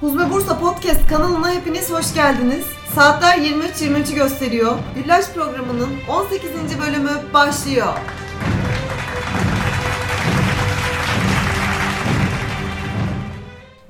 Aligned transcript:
Huzme 0.00 0.30
Bursa 0.30 0.58
Podcast 0.60 1.06
kanalına 1.08 1.50
hepiniz 1.50 1.90
hoş 1.92 2.14
geldiniz. 2.14 2.64
Saatler 2.94 3.38
23.23'ü 3.38 4.14
gösteriyor. 4.14 4.78
Güllaç 4.94 5.24
programının 5.34 5.88
18. 6.08 6.50
bölümü 6.80 7.10
başlıyor. 7.34 7.94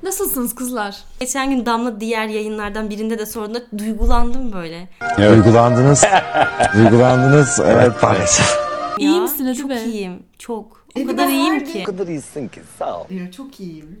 Nasılsınız 0.03 0.55
kızlar? 0.55 1.03
Geçen 1.19 1.49
gün 1.49 1.65
Damla 1.65 1.99
diğer 1.99 2.27
yayınlardan 2.27 2.89
birinde 2.89 3.19
de 3.19 3.25
sorduğunda 3.25 3.61
duygulandım 3.77 4.53
böyle. 4.53 4.89
Duygulandınız. 5.17 6.03
Duygulandınız. 6.77 7.59
Evet 7.65 8.03
maalesef. 8.03 8.45
İyi 8.97 9.15
Ya, 9.15 9.21
misin 9.21 9.45
hadi 9.45 9.57
Çok 9.57 9.69
be? 9.69 9.83
iyiyim. 9.83 10.23
Çok. 10.39 10.85
O 10.95 10.99
E, 10.99 11.05
kadar 11.07 11.27
iyiyim 11.27 11.65
ki. 11.65 11.83
kadar 11.83 12.07
iyisin 12.07 12.47
ki 12.47 12.61
sağ 12.79 12.99
ol. 13.01 13.05
Diyor 13.09 13.31
çok 13.31 13.59
iyiyim. 13.59 13.99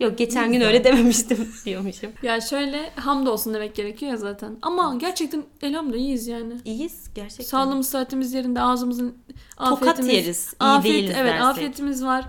Yok 0.00 0.18
geçen 0.18 0.52
gün 0.52 0.60
öyle 0.60 0.84
dememiştim 0.84 1.48
diyormuşum. 1.64 2.10
Ya 2.22 2.40
şöyle 2.40 2.90
hamdolsun 2.96 3.54
demek 3.54 3.74
gerekiyor 3.74 4.12
ya 4.12 4.16
zaten. 4.18 4.56
Ama 4.62 4.94
gerçekten 5.00 5.42
elhamdülillah 5.62 5.98
iyiyiz 5.98 6.26
yani. 6.26 6.52
İyiyiz 6.64 7.04
gerçekten. 7.14 7.44
Sağlığımız 7.44 7.88
saatimiz 7.88 8.34
yerinde 8.34 8.60
ağzımızın 8.60 9.14
Tokat 9.56 9.72
afiyetimiz. 9.88 10.12
yeriz. 10.14 10.54
iyi 10.60 10.64
afiyet, 10.64 10.94
değiliz 10.96 11.16
evet 11.18 11.32
dersek. 11.32 11.46
afiyetimiz 11.46 12.04
var. 12.04 12.24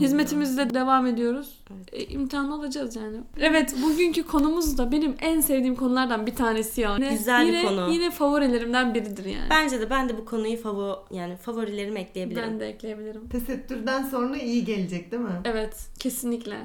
Hizmetimizde 0.00 0.74
devam 0.74 1.06
ediyoruz. 1.06 1.58
E, 1.92 2.04
imtihan 2.04 2.50
olacağız 2.50 2.96
yani. 2.96 3.16
Evet 3.40 3.74
bugünkü 3.82 4.22
konumuz 4.22 4.78
da 4.78 4.92
benim 4.92 5.14
en 5.20 5.40
sevdiğim 5.40 5.76
konulardan 5.76 6.26
bir 6.26 6.34
tanesi 6.34 6.80
ya. 6.80 6.94
Yine- 6.96 7.10
Güzel 7.12 7.42
bir 7.46 7.52
yine, 7.52 7.64
konu. 7.64 7.90
Yine 7.92 8.10
favorilerimden 8.10 8.94
biridir 8.94 9.24
yani. 9.24 9.50
Bence 9.50 9.80
de 9.80 9.90
ben 9.90 10.08
de 10.08 10.18
bu 10.18 10.24
konuyu 10.24 10.56
favori 10.56 10.96
yani 11.10 11.36
favorilerime 11.36 12.00
ekleyebilirim. 12.00 12.50
ben 12.50 12.60
de 12.60 12.68
ekleyebilirim. 12.68 13.28
Tesettürden 13.28 14.02
sonra 14.02 14.36
iyi 14.36 14.64
gelecek 14.64 15.12
değil 15.12 15.22
mi? 15.22 15.40
Evet 15.44 15.76
kesinlikle. 15.98 16.56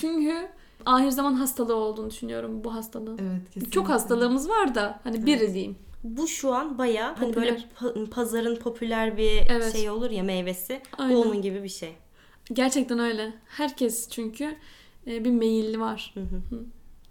Çünkü 0.00 0.48
ahir 0.86 1.10
zaman 1.10 1.32
hastalığı 1.34 1.74
olduğunu 1.76 2.10
düşünüyorum 2.10 2.64
bu 2.64 2.74
hastalığın. 2.74 3.18
Evet 3.18 3.44
kesinlikle. 3.46 3.70
Çok 3.70 3.88
hastalığımız 3.88 4.48
var 4.48 4.74
da 4.74 5.00
hani 5.04 5.26
biri 5.26 5.54
diyeyim. 5.54 5.76
Bu 6.04 6.28
şu 6.28 6.54
an 6.54 6.78
baya 6.78 7.14
hani 7.18 7.34
Popüler. 7.34 7.66
böyle 7.80 7.94
pa- 8.00 8.10
pazarın 8.10 8.56
popüler 8.56 9.16
bir 9.16 9.42
Evet. 9.50 9.72
şey 9.76 9.90
olur 9.90 10.10
ya 10.10 10.22
meyvesi. 10.22 10.80
Aynen. 10.98 11.16
Bu 11.16 11.20
onun 11.22 11.42
gibi 11.42 11.62
bir 11.62 11.68
şey. 11.68 11.94
Gerçekten 12.52 12.98
öyle. 12.98 13.32
Herkes 13.46 14.08
çünkü 14.10 14.56
e, 15.06 15.24
bir 15.24 15.30
meyilli 15.30 15.80
var. 15.80 16.10
Hı 16.14 16.20
hı. 16.20 16.64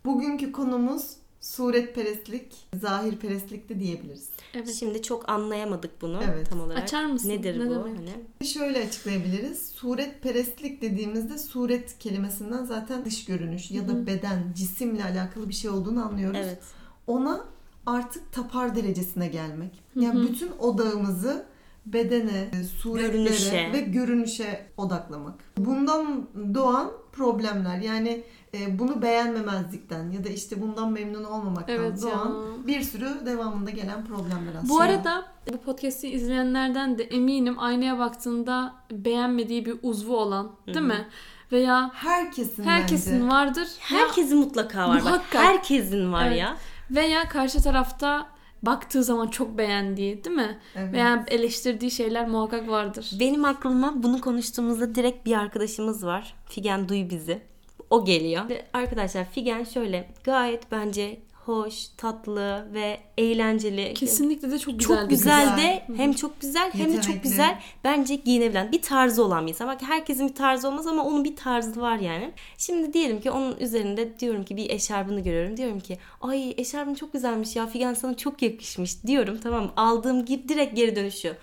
Bugünkü 0.05 0.51
konumuz 0.51 1.13
suretperestlik, 1.41 2.55
zahirperestlik 2.81 3.69
de 3.69 3.79
diyebiliriz. 3.79 4.29
Evet. 4.53 4.73
Şimdi 4.73 5.01
çok 5.01 5.29
anlayamadık 5.29 6.01
bunu 6.01 6.19
Evet. 6.33 6.49
tam 6.49 6.61
olarak. 6.61 6.83
Açar 6.83 7.05
mısın? 7.05 7.29
Nedir 7.29 7.59
Ne 7.59 7.65
bu? 7.69 7.73
demek? 7.73 7.97
Hani 7.97 8.47
Şöyle 8.47 8.85
açıklayabiliriz. 8.87 9.69
Suretperestlik 9.69 10.81
dediğimizde 10.81 11.37
suret 11.37 11.99
kelimesinden 11.99 12.65
zaten 12.65 13.05
dış 13.05 13.25
görünüş 13.25 13.71
ya 13.71 13.87
da 13.87 14.07
beden, 14.07 14.53
cisimle 14.55 15.03
alakalı 15.03 15.49
bir 15.49 15.53
şey 15.53 15.69
olduğunu 15.71 16.05
anlıyoruz. 16.05 16.39
evet. 16.43 16.59
Ona 17.07 17.45
artık 17.85 18.33
tapar 18.33 18.75
derecesine 18.75 19.27
gelmek. 19.27 19.71
Yani 19.95 20.29
bütün 20.29 20.51
odağımızı 20.59 21.45
bedene, 21.85 22.49
suretlere 22.77 23.11
Görünüşe. 23.11 23.69
ve 23.73 23.79
görünüşe 23.81 24.65
odaklamak. 24.77 25.33
Bundan 25.57 26.27
doğan 26.53 26.91
problemler 27.11 27.77
yani 27.79 28.23
e, 28.59 28.79
bunu 28.79 29.01
beğenmemezlikten 29.01 30.11
ya 30.11 30.23
da 30.23 30.29
işte 30.29 30.61
bundan 30.61 30.91
memnun 30.91 31.23
olmamaktan 31.23 31.75
Evet 31.75 32.03
ya. 32.03 32.11
doğan 32.11 32.67
bir 32.67 32.81
sürü 32.81 33.25
devamında 33.25 33.69
gelen 33.69 34.05
problemler 34.05 34.55
aslında. 34.57 34.69
Bu 34.69 34.79
arada 34.81 35.25
bu 35.53 35.57
podcast'i 35.57 36.09
izleyenlerden 36.09 36.97
de 36.97 37.03
eminim 37.03 37.59
aynaya 37.59 37.99
baktığında 37.99 38.73
beğenmediği 38.91 39.65
bir 39.65 39.75
uzvu 39.83 40.17
olan 40.17 40.51
değil 40.67 40.77
Hı 40.77 40.81
hı. 40.81 40.87
mi? 40.87 41.07
Veya 41.51 41.91
herkesin 41.93 42.63
herkesin 42.63 43.13
bence. 43.19 43.27
vardır. 43.27 43.67
Ya- 43.93 43.99
Herkesin 43.99 44.37
mutlaka 44.37 44.89
var. 44.89 45.01
Bak, 45.05 45.21
herkesin 45.29 46.13
var 46.13 46.27
Evet. 46.27 46.39
ya. 46.39 46.57
veya 46.91 47.29
karşı 47.29 47.61
tarafta 47.63 48.27
baktığı 48.63 49.03
zaman 49.03 49.27
çok 49.27 49.57
beğendiği 49.57 50.23
değil 50.23 50.35
mi? 50.35 50.59
Evet. 50.75 50.93
Veya 50.93 51.25
eleştirdiği 51.27 51.91
şeyler 51.91 52.27
muhakkak 52.27 52.69
vardır. 52.69 53.11
Benim 53.19 53.45
aklıma 53.45 54.03
bunu 54.03 54.21
konuştuğumuzda 54.21 54.95
direkt 54.95 55.25
bir 55.25 55.33
arkadaşımız 55.37 56.05
var. 56.05 56.35
Figen 56.49 56.89
duy 56.89 57.09
bizi. 57.09 57.41
O 57.89 58.05
geliyor. 58.05 58.49
Ve 58.49 58.65
Arkadaşlar 58.73 59.25
Figen 59.25 59.63
şöyle 59.63 60.07
gayet 60.23 60.71
bence 60.71 61.19
hoş, 61.47 61.87
tatlı 61.97 62.67
ve 62.73 62.99
eğlenceli. 63.17 63.93
Kesinlikle 63.93 64.51
de 64.51 64.59
çok 64.59 64.79
güzel. 64.79 64.97
Çok 64.97 65.09
güzel 65.09 65.57
de 65.57 65.83
hem 65.97 66.13
çok 66.13 66.41
güzel 66.41 66.71
hem 66.73 66.93
de 66.93 67.01
çok 67.01 67.23
güzel 67.23 67.59
bence 67.83 68.15
giyinebilen 68.15 68.71
bir 68.71 68.81
tarzı 68.81 69.23
olan 69.25 69.45
bir 69.45 69.51
insan. 69.51 69.67
Bak 69.67 69.81
herkesin 69.81 70.29
bir 70.29 70.35
tarzı 70.35 70.67
olmaz 70.67 70.87
ama 70.87 71.05
onun 71.05 71.23
bir 71.23 71.35
tarzı 71.35 71.81
var 71.81 71.97
yani. 71.97 72.31
Şimdi 72.57 72.93
diyelim 72.93 73.21
ki 73.21 73.31
onun 73.31 73.57
üzerinde 73.57 74.19
diyorum 74.19 74.43
ki 74.43 74.57
bir 74.57 74.69
eşarbını 74.69 75.19
görüyorum. 75.19 75.57
Diyorum 75.57 75.79
ki 75.79 75.97
ay 76.21 76.53
eşarbın 76.57 76.93
çok 76.93 77.13
güzelmiş 77.13 77.55
ya 77.55 77.67
Figen 77.67 77.93
sana 77.93 78.17
çok 78.17 78.41
yakışmış 78.41 79.03
diyorum 79.03 79.39
tamam? 79.43 79.71
Aldığım 79.75 80.25
gibi 80.25 80.49
direkt 80.49 80.75
geri 80.75 80.95
dönüşüyor. 80.95 81.35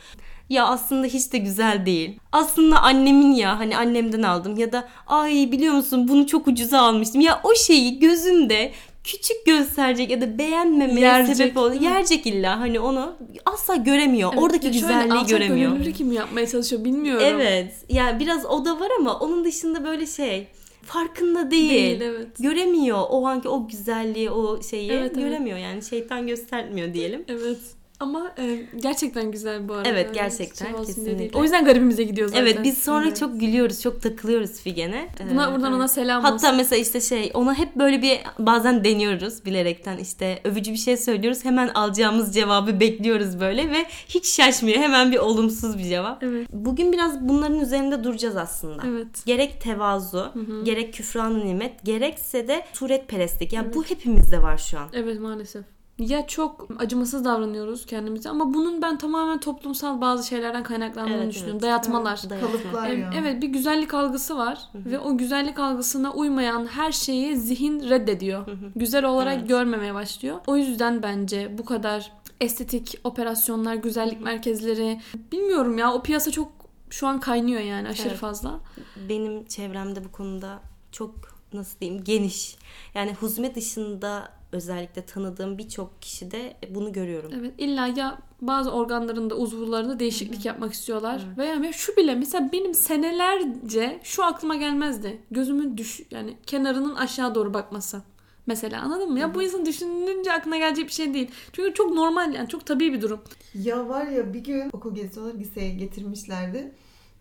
Ya 0.50 0.66
aslında 0.66 1.06
hiç 1.06 1.32
de 1.32 1.38
güzel 1.38 1.86
değil. 1.86 2.18
Aslında 2.32 2.82
annemin 2.82 3.32
ya 3.32 3.58
hani 3.58 3.76
annemden 3.76 4.22
aldım 4.22 4.56
ya 4.56 4.72
da 4.72 4.88
ay 5.06 5.48
biliyor 5.52 5.74
musun 5.74 6.08
bunu 6.08 6.26
çok 6.26 6.48
ucuza 6.48 6.80
almıştım. 6.80 7.20
Ya 7.20 7.40
o 7.44 7.54
şeyi 7.54 7.98
gözünde 7.98 8.72
küçük 9.04 9.46
gösterecek 9.46 10.10
ya 10.10 10.20
da 10.20 10.38
beğenmemeye 10.38 11.00
Yerecek, 11.06 11.36
sebep 11.36 11.56
ol. 11.56 11.70
değil 11.70 11.80
mi? 11.80 11.86
Yerecek 11.86 12.26
illa 12.26 12.60
hani 12.60 12.80
onu 12.80 13.16
asla 13.44 13.76
göremiyor. 13.76 14.30
Evet, 14.32 14.42
Oradaki 14.42 14.62
şöyle 14.66 14.78
güzelliği 14.78 15.12
alçak 15.12 15.28
göremiyor. 15.28 15.72
gönüllülük 15.72 16.00
mi 16.00 16.14
yapmaya 16.14 16.46
çalışıyor 16.46 16.84
bilmiyorum. 16.84 17.26
Evet. 17.26 17.72
Ya 17.88 18.20
biraz 18.20 18.46
o 18.46 18.64
da 18.64 18.80
var 18.80 18.88
ama 19.00 19.18
onun 19.18 19.44
dışında 19.44 19.84
böyle 19.84 20.06
şey 20.06 20.46
farkında 20.82 21.50
değil. 21.50 21.70
Değil 21.70 22.00
evet. 22.00 22.28
Göremiyor 22.38 23.02
o 23.10 23.26
anki 23.26 23.48
o 23.48 23.68
güzelliği, 23.68 24.30
o 24.30 24.62
şeyi 24.62 24.90
Evet, 24.92 25.12
evet. 25.14 25.24
göremiyor 25.24 25.58
yani 25.58 25.82
şeytan 25.82 26.26
göstermiyor 26.26 26.94
diyelim. 26.94 27.24
Evet. 27.28 27.58
Ama 28.00 28.32
e, 28.38 28.66
gerçekten 28.82 29.30
güzel 29.30 29.68
bu 29.68 29.74
arada. 29.74 29.88
Evet, 29.88 30.14
gerçekten, 30.14 30.74
diye 30.74 30.84
kesinlikle. 30.86 31.38
O 31.38 31.42
yüzden 31.42 31.64
garibimize 31.64 32.02
gidiyor 32.02 32.28
zaten. 32.28 32.42
Evet 32.42 32.58
biz 32.64 32.78
sonra 32.78 33.06
Evet. 33.06 33.16
çok 33.16 33.40
gülüyoruz, 33.40 33.80
çok 33.82 34.02
takılıyoruz 34.02 34.60
Figen'e. 34.60 35.08
Buna, 35.30 35.44
Ee, 35.44 35.52
buradan 35.52 35.60
evet. 35.70 35.76
ona 35.76 35.88
selam 35.88 36.22
Hatta 36.22 36.34
olsun. 36.34 36.56
mesela 36.56 36.82
işte 36.82 37.00
şey 37.00 37.30
ona 37.34 37.54
hep 37.54 37.76
böyle 37.76 38.02
bir 38.02 38.20
bazen 38.38 38.84
deniyoruz 38.84 39.44
bilerekten 39.44 39.98
işte 39.98 40.40
övücü 40.44 40.72
bir 40.72 40.76
şey 40.76 40.96
söylüyoruz 40.96 41.44
hemen 41.44 41.68
alacağımız 41.68 42.34
cevabı 42.34 42.80
bekliyoruz 42.80 43.40
böyle 43.40 43.70
ve 43.70 43.86
hiç 44.08 44.26
şaşmıyor 44.26 44.78
hemen 44.78 45.12
bir 45.12 45.18
olumsuz 45.18 45.78
bir 45.78 45.84
cevap. 45.84 46.22
Evet. 46.22 46.48
Bugün 46.52 46.92
biraz 46.92 47.28
bunların 47.28 47.60
üzerinde 47.60 48.04
duracağız 48.04 48.36
aslında. 48.36 48.82
Evet. 48.88 49.26
Gerek 49.26 49.60
tevazu, 49.60 50.32
gerek 50.64 50.94
küfran 50.94 51.46
nimet, 51.46 51.84
gerekse 51.84 52.48
de 52.48 52.64
suretperestlik. 52.72 53.52
Yani 53.52 53.74
bu 53.74 53.84
hepimizde 53.84 54.42
var 54.42 54.58
şu 54.58 54.78
an. 54.78 54.88
Evet 54.92 55.20
maalesef. 55.20 55.64
Ya 55.98 56.26
çok 56.26 56.68
acımasız 56.78 57.24
davranıyoruz 57.24 57.86
kendimize 57.86 58.30
ama 58.30 58.54
bunun 58.54 58.82
ben 58.82 58.98
tamamen 58.98 59.40
toplumsal 59.40 60.00
bazı 60.00 60.26
şeylerden 60.28 60.62
kaynaklandığını 60.62 61.16
Evet, 61.16 61.28
düşünüyorum. 61.30 61.54
evet. 61.54 61.62
Dayatmalar. 61.62 62.20
Dayatma. 62.30 62.48
Kalıplar 62.52 62.88
Ev- 62.90 62.98
ya. 62.98 63.10
Evet 63.18 63.42
bir 63.42 63.48
güzellik 63.48 63.94
algısı 63.94 64.36
var 64.36 64.58
ve 64.74 64.98
o 64.98 65.16
güzellik 65.18 65.58
algısına 65.58 66.12
uymayan 66.12 66.66
her 66.66 66.92
şeyi 66.92 67.36
zihin 67.36 67.88
reddediyor. 67.90 68.46
Güzel 68.76 69.04
olarak 69.04 69.36
Evet. 69.38 69.48
görmemeye 69.48 69.94
başlıyor. 69.94 70.40
O 70.46 70.56
yüzden 70.56 71.02
bence 71.02 71.58
bu 71.58 71.64
kadar 71.64 72.12
estetik 72.40 73.00
operasyonlar, 73.04 73.74
güzellik 73.74 74.20
merkezleri 74.20 75.00
bilmiyorum 75.32 75.78
ya 75.78 75.92
o 75.92 76.02
piyasa 76.02 76.30
çok 76.30 76.52
şu 76.90 77.06
an 77.06 77.20
kaynıyor 77.20 77.60
yani 77.60 77.88
aşırı 77.88 78.08
Evet. 78.08 78.18
fazla. 78.18 78.60
Benim 79.08 79.44
çevremde 79.44 80.04
bu 80.04 80.12
konuda 80.12 80.60
çok 80.92 81.14
nasıl 81.52 81.80
diyeyim 81.80 82.04
geniş. 82.04 82.56
Yani 82.94 83.14
huzme 83.14 83.54
dışında 83.54 84.28
özellikle 84.54 85.06
tanıdığım 85.06 85.58
birçok 85.58 86.02
kişide 86.02 86.56
bunu 86.70 86.92
görüyorum. 86.92 87.30
Evet 87.38 87.54
illa 87.58 87.86
ya 87.86 88.18
bazı 88.40 88.70
organlarında 88.70 89.34
uzuvlarında 89.34 89.98
değişiklik 89.98 90.44
yapmak 90.44 90.72
istiyorlar. 90.72 91.22
Veya 91.38 91.54
ya 91.54 91.72
şu 91.72 91.96
bile 91.96 92.14
mesela 92.14 92.52
benim 92.52 92.74
senelerce 92.74 94.00
şu 94.02 94.24
aklıma 94.24 94.56
gelmezdi. 94.56 95.18
Gözümün 95.30 95.76
düş 95.76 96.00
yani 96.10 96.36
kenarının 96.46 96.94
aşağı 96.94 97.34
doğru 97.34 97.54
bakması. 97.54 98.02
Mesela 98.46 98.82
anladın 98.82 99.12
mı? 99.12 99.18
Ya 99.18 99.34
bu 99.34 99.42
insan 99.42 99.66
düşününce 99.66 100.32
aklına 100.32 100.56
gelecek 100.56 100.86
bir 100.86 100.92
şey 100.92 101.14
değil. 101.14 101.30
Çünkü 101.52 101.74
çok 101.74 101.94
normal 101.94 102.34
yani 102.34 102.48
çok 102.48 102.66
tabii 102.66 102.92
bir 102.92 103.00
durum. 103.00 103.20
Ya 103.54 103.88
var 103.88 104.06
ya 104.06 104.34
bir 104.34 104.44
gün 104.44 104.70
okul 104.72 104.94
gezisi 104.94 105.20
olarak 105.20 105.36
liseye 105.36 105.74
getirmişlerdi. 105.74 106.72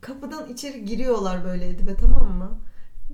Kapıdan 0.01 0.49
içeri 0.49 0.85
giriyorlar 0.85 1.45
böyle 1.45 1.67
Edibe 1.67 1.95
tamam 1.95 2.37
mı? 2.37 2.59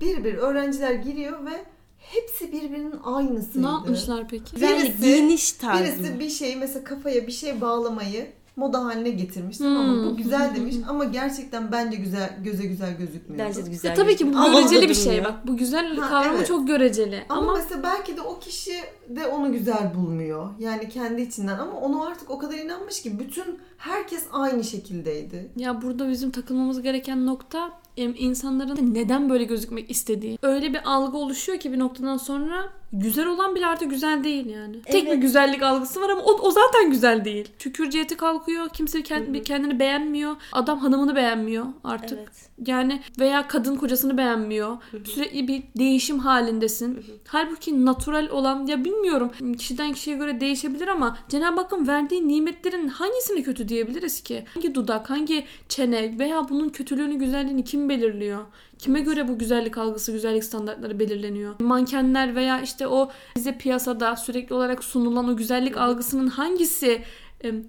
Bir 0.00 0.24
bir 0.24 0.34
öğrenciler 0.34 0.92
giriyor 0.94 1.46
ve 1.46 1.64
hepsi 2.00 2.52
birbirinin 2.52 2.94
aynısıydı. 3.04 3.62
Ne 3.66 3.70
yapmışlar 3.70 4.28
peki? 4.28 4.64
Yani 4.64 4.82
Birisi- 4.82 5.00
giyiniş 5.00 5.52
tarzı. 5.52 5.84
Birisi 5.84 6.20
bir 6.20 6.30
şey 6.30 6.56
mesela 6.56 6.84
kafaya 6.84 7.26
bir 7.26 7.32
şey 7.32 7.60
bağlamayı 7.60 8.26
moda 8.56 8.84
haline 8.84 9.10
getirmiş 9.10 9.58
tamam 9.58 9.86
mı? 9.86 10.04
Bu 10.06 10.10
Hmm. 10.10 10.16
güzel 10.16 10.54
demiş 10.56 10.74
ama 10.88 11.04
gerçekten 11.04 11.72
bence 11.72 11.96
güzel 11.96 12.36
göze 12.44 12.66
güzel 12.66 12.96
gözükmüyor. 12.98 13.46
Bence 13.46 13.66
de 13.66 13.70
güzel. 13.70 13.88
Ya 13.88 13.94
tabii 13.94 14.16
ki 14.16 14.26
bu 14.34 14.52
göreceli 14.52 14.88
bir 14.88 14.94
şey 14.94 15.24
bak. 15.24 15.46
Bu 15.46 15.56
güzel 15.56 15.96
Ha, 15.96 16.08
kavramı 16.08 16.36
evet. 16.36 16.46
çok 16.48 16.66
göreceli. 16.66 17.24
Ama, 17.28 17.40
Ama, 17.42 17.54
mesela 17.54 17.82
belki 17.82 18.16
de 18.16 18.20
o 18.20 18.38
kişi 18.38 18.72
de 19.08 19.26
onu 19.26 19.52
güzel 19.52 19.94
bulmuyor. 19.94 20.48
Yani 20.58 20.88
kendi 20.88 21.22
içinden 21.22 21.58
ama 21.58 21.72
onu 21.80 22.02
artık 22.04 22.30
o 22.30 22.38
kadar 22.38 22.54
inanmış 22.54 23.02
ki 23.02 23.18
bütün 23.18 23.58
herkes 23.78 24.24
aynı 24.32 24.64
şekildeydi. 24.64 25.50
ya 25.56 25.82
burada 25.82 26.08
bizim 26.08 26.30
takılmamız 26.30 26.82
gereken 26.82 27.26
nokta 27.26 27.70
insanların 28.08 28.94
neden 28.94 29.30
böyle 29.30 29.44
gözükmek 29.44 29.90
istediği. 29.90 30.38
Öyle 30.42 30.72
bir 30.72 30.80
algı 30.84 31.18
oluşuyor 31.18 31.58
ki 31.58 31.72
bir 31.72 31.78
noktadan 31.78 32.16
sonra 32.16 32.79
güzel 32.92 33.26
olan 33.26 33.54
bile 33.54 33.66
artık 33.66 33.90
güzel 33.90 34.24
değil 34.24 34.46
yani. 34.46 34.82
Tek 34.82 35.04
bir 35.04 35.10
Evet. 35.10 35.22
güzellik 35.22 35.62
algısı 35.62 36.00
var 36.00 36.08
ama 36.10 36.22
o, 36.22 36.32
o 36.32 36.50
zaten 36.50 36.90
güzel 36.90 37.24
değil. 37.24 37.48
Tükürciyeti 37.58 38.16
kalkıyor. 38.16 38.68
Kimse 38.68 39.02
kendi, 39.02 39.42
kendini 39.42 39.78
beğenmiyor. 39.78 40.36
Adam 40.52 40.78
hanımını 40.78 41.16
beğenmiyor 41.16 41.66
artık. 41.84 42.18
Evet. 42.18 42.50
Yani 42.66 43.00
veya 43.20 43.48
kadın 43.48 43.76
kocasını 43.76 44.18
beğenmiyor. 44.18 44.76
Sürekli 45.04 45.48
bir 45.48 45.62
değişim 45.78 46.18
halindesin. 46.18 47.04
Halbuki 47.28 47.84
natural 47.86 48.28
olan 48.30 48.66
ya 48.66 48.84
bilmiyorum 48.84 49.32
kişiden 49.58 49.92
kişiye 49.92 50.16
göre 50.16 50.40
değişebilir 50.40 50.88
ama 50.88 51.18
Cenab-ı 51.28 51.60
Hakk'ın 51.60 51.88
verdiği 51.88 52.28
nimetlerin 52.28 52.88
hangisini 52.88 53.42
kötü 53.42 53.68
diyebiliriz 53.68 54.20
ki? 54.20 54.44
Hangi 54.54 54.74
dudak, 54.74 55.10
hangi 55.10 55.44
çene 55.68 56.18
veya 56.18 56.48
bunun 56.48 56.68
kötülüğünü, 56.68 57.14
güzelliğini 57.14 57.64
kim 57.64 57.88
belirliyor? 57.88 58.44
Kime 58.80 59.00
göre 59.00 59.28
bu 59.28 59.38
güzellik 59.38 59.78
algısı, 59.78 60.12
güzellik 60.12 60.44
standartları 60.44 60.98
belirleniyor? 60.98 61.54
Mankenler 61.60 62.34
veya 62.36 62.60
işte 62.60 62.86
o 62.86 63.10
bize 63.36 63.58
piyasada 63.58 64.16
sürekli 64.16 64.54
olarak 64.54 64.84
sunulan 64.84 65.28
o 65.28 65.36
güzellik 65.36 65.76
algısının 65.76 66.26
hangisi 66.26 67.02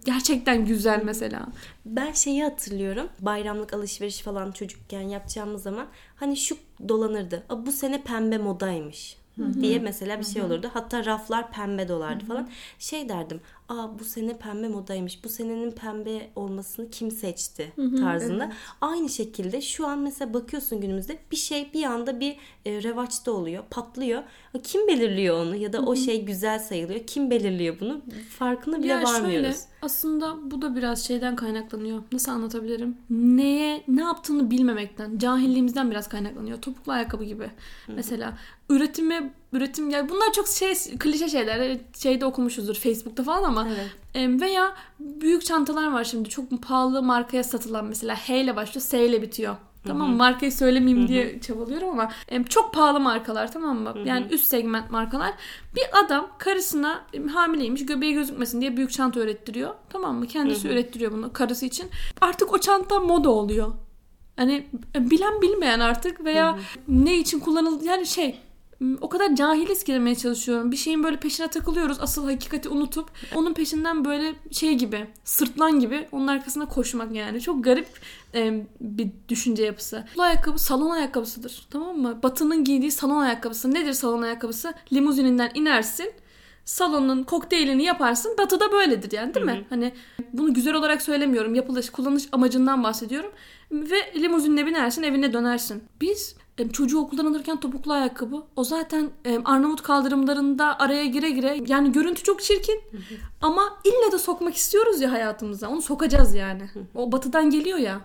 gerçekten 0.05 0.65
güzel 0.65 1.01
mesela? 1.03 1.45
Ben 1.85 2.11
şeyi 2.11 2.43
hatırlıyorum. 2.43 3.07
Bayramlık 3.19 3.73
alışveriş 3.73 4.19
falan 4.21 4.51
çocukken 4.51 5.01
yapacağımız 5.01 5.63
zaman 5.63 5.87
hani 6.15 6.37
şu 6.37 6.55
dolanırdı. 6.89 7.43
"Aa, 7.49 7.65
Bu 7.65 7.71
sene 7.71 8.01
pembe 8.03 8.37
modaymış 8.37 9.17
diye 9.61 9.79
mesela 9.79 10.19
bir 10.19 10.25
şey 10.25 10.41
olurdu. 10.41 10.69
Hatta 10.73 11.05
raflar 11.05 11.51
pembe 11.51 11.87
dolardı 11.87 12.25
falan. 12.25 12.49
Şey 12.79 13.09
derdim. 13.09 13.41
Aa 13.71 14.00
bu 14.00 14.03
sene 14.03 14.38
pembe 14.38 14.68
modaymış. 14.68 15.23
Bu 15.23 15.29
senenin 15.29 15.71
pembe 15.71 16.29
olmasını 16.35 16.89
kim 16.89 17.12
seçti 17.12 17.73
tarzında. 18.00 18.51
Aynı 18.81 19.09
şekilde 19.09 19.62
şu 19.62 19.88
an 19.88 20.00
mesela 20.00 20.33
bakıyorsun 20.33 20.81
günümüzde 20.81 21.18
bir 21.31 21.35
şey 21.35 21.69
bir 21.73 21.83
anda 21.83 22.19
bir 22.19 22.38
e, 22.65 22.83
revaçta 22.83 23.31
oluyor, 23.31 23.63
patlıyor. 23.69 24.23
Kim 24.63 24.88
belirliyor 24.88 25.45
onu 25.45 25.56
ya 25.56 25.73
da 25.73 25.81
o 25.81 25.95
şey 25.95 26.25
güzel 26.25 26.59
sayılıyor. 26.59 27.00
Kim 27.07 27.29
belirliyor 27.29 27.79
bunu? 27.79 28.01
Farkına 28.29 28.79
bile 28.79 28.88
Ya 28.88 29.03
varmıyoruz. 29.03 29.45
şöyle 29.47 29.56
aslında 29.81 30.51
bu 30.51 30.62
da 30.62 30.75
biraz 30.75 31.06
şeyden 31.06 31.35
kaynaklanıyor. 31.35 32.03
Nasıl 32.12 32.31
anlatabilirim? 32.31 32.97
Neye 33.09 33.83
ne 33.88 34.01
yaptığını 34.01 34.51
bilmemekten, 34.51 35.18
cahilliğimizden 35.18 35.91
biraz 35.91 36.09
kaynaklanıyor. 36.09 36.62
Topuklu 36.62 36.91
ayakkabı 36.91 37.23
gibi. 37.23 37.50
Mesela 37.88 38.38
üretime 38.69 39.33
üretim 39.53 39.89
yani 39.89 40.09
bunlar 40.09 40.33
çok 40.33 40.48
şey 40.48 40.74
klişe 40.75 41.30
şeyler. 41.30 41.77
Şeyde 41.98 42.25
okumuşuzdur 42.25 42.75
Facebook'ta 42.75 43.24
falan 43.24 43.44
ama 43.44 43.68
Evet. 43.68 44.42
Veya 44.42 44.75
büyük 45.00 45.45
çantalar 45.45 45.92
var 45.92 46.03
şimdi 46.03 46.30
çok 46.30 46.62
pahalı 46.62 47.03
markaya 47.03 47.44
satılan 47.44 47.86
mesela 47.86 48.15
H 48.15 48.42
ile 48.42 48.56
başlıyor 48.56 48.86
S 48.86 49.06
ile 49.06 49.21
bitiyor. 49.21 49.56
Tamam 49.88 50.09
mı? 50.09 50.15
Markayı 50.15 50.51
söylemeyeyim 50.51 51.07
diye 51.07 51.39
çabalıyorum 51.39 51.89
ama 51.89 52.12
çok 52.50 52.74
pahalı 52.74 53.00
markalar 53.00 53.51
tamam 53.51 53.77
mı? 53.80 53.94
Yani 54.06 54.25
üst 54.31 54.48
segment 54.48 54.92
markalar. 54.92 55.33
Bir 55.75 56.06
adam 56.06 56.27
karısına 56.38 57.06
hamileymiş 57.33 57.86
göbeği 57.86 58.13
gözükmesin 58.13 58.62
diye 58.62 58.77
büyük 58.77 58.92
çanta 58.92 59.19
ürettiriyor. 59.19 59.74
Tamam 59.89 60.15
mı? 60.15 60.27
Kendisi 60.27 60.68
ürettiriyor 60.68 61.12
bunu 61.12 61.33
karısı 61.33 61.65
için. 61.65 61.89
Artık 62.21 62.54
o 62.54 62.57
çanta 62.57 63.00
moda 63.00 63.30
oluyor. 63.30 63.74
Hani 64.36 64.68
bilen 64.95 65.42
bilmeyen 65.42 65.80
artık 65.80 66.25
veya 66.25 66.59
ne 66.88 67.18
için 67.18 67.39
kullanıldı 67.39 67.86
yani 67.86 68.06
şey 68.07 68.39
o 69.01 69.10
kadar 69.10 69.36
cahiliz 69.36 69.83
ki 69.83 69.94
demeye 69.94 70.16
çalışıyorum. 70.16 70.72
Bir 70.72 70.78
şeyin 70.78 71.04
böyle 71.04 71.18
peşine 71.19 71.48
takılıyoruz. 71.48 71.98
Asıl 72.00 72.30
hakikati 72.30 72.69
unutup 72.69 73.12
onun 73.36 73.54
peşinden 73.54 74.06
böyle 74.06 74.33
şey 74.51 74.74
gibi, 74.75 75.07
sırtlan 75.24 75.80
gibi 75.80 76.07
onun 76.12 76.28
arkasına 76.28 76.66
koşmak 76.66 77.16
yani. 77.16 77.42
Çok 77.42 77.63
garip 77.63 77.88
e, 78.36 78.66
bir 78.81 79.07
düşünce 79.30 79.63
yapısı. 79.63 80.06
Bu 80.18 80.22
ayakkabı 80.22 80.60
salon 80.60 80.89
ayakkabısıdır. 80.89 81.68
Tamam 81.69 81.98
mı? 81.98 82.19
Batı'nın 82.24 82.63
giydiği 82.63 82.92
salon 82.92 83.22
ayakkabısı. 83.22 83.74
Nedir 83.74 83.94
salon 83.94 84.22
ayakkabısı? 84.22 84.74
Limuzininden 84.94 85.51
inersin. 85.54 86.12
Salonun 86.66 87.24
kokteylini 87.24 87.83
yaparsın. 87.83 88.36
Batı'da 88.38 88.72
böyledir 88.72 89.12
yani 89.12 89.33
değil 89.33 89.45
mi? 89.45 89.66
Hani 89.69 89.94
bunu 90.33 90.54
güzel 90.54 90.74
olarak 90.74 91.01
söylemiyorum. 91.01 91.56
Yapılış, 91.56 91.89
kullanış 91.89 92.24
amacından 92.31 92.83
bahsediyorum. 92.83 93.31
Ve 93.72 94.13
limuzinle 94.16 94.66
binersin, 94.66 95.04
evine 95.04 95.33
dönersin. 95.33 95.83
Biz 96.01 96.36
çocuğu 96.74 97.00
okuldan 97.00 97.25
alırken 97.25 97.59
topuklu 97.59 97.94
ayakkabı. 97.94 98.44
O 98.56 98.63
zaten 98.63 99.09
Arnavut 99.45 99.81
kaldırımlarında 99.81 100.80
araya 100.80 101.06
gire 101.06 101.30
gire. 101.30 101.57
Yani 101.68 101.92
görüntü 101.92 102.24
çok 102.24 102.42
çirkin. 102.42 102.81
Ama 103.42 103.62
ille 103.83 104.12
de 104.12 104.18
sokmak 104.18 104.56
istiyoruz 104.56 105.01
ya 105.01 105.12
hayatımıza. 105.12 105.69
Onu 105.69 105.81
sokacağız 105.81 106.36
yani. 106.36 106.69
O 106.95 107.12
batıdan 107.12 107.50
geliyor 107.50 107.77
ya. 107.77 108.01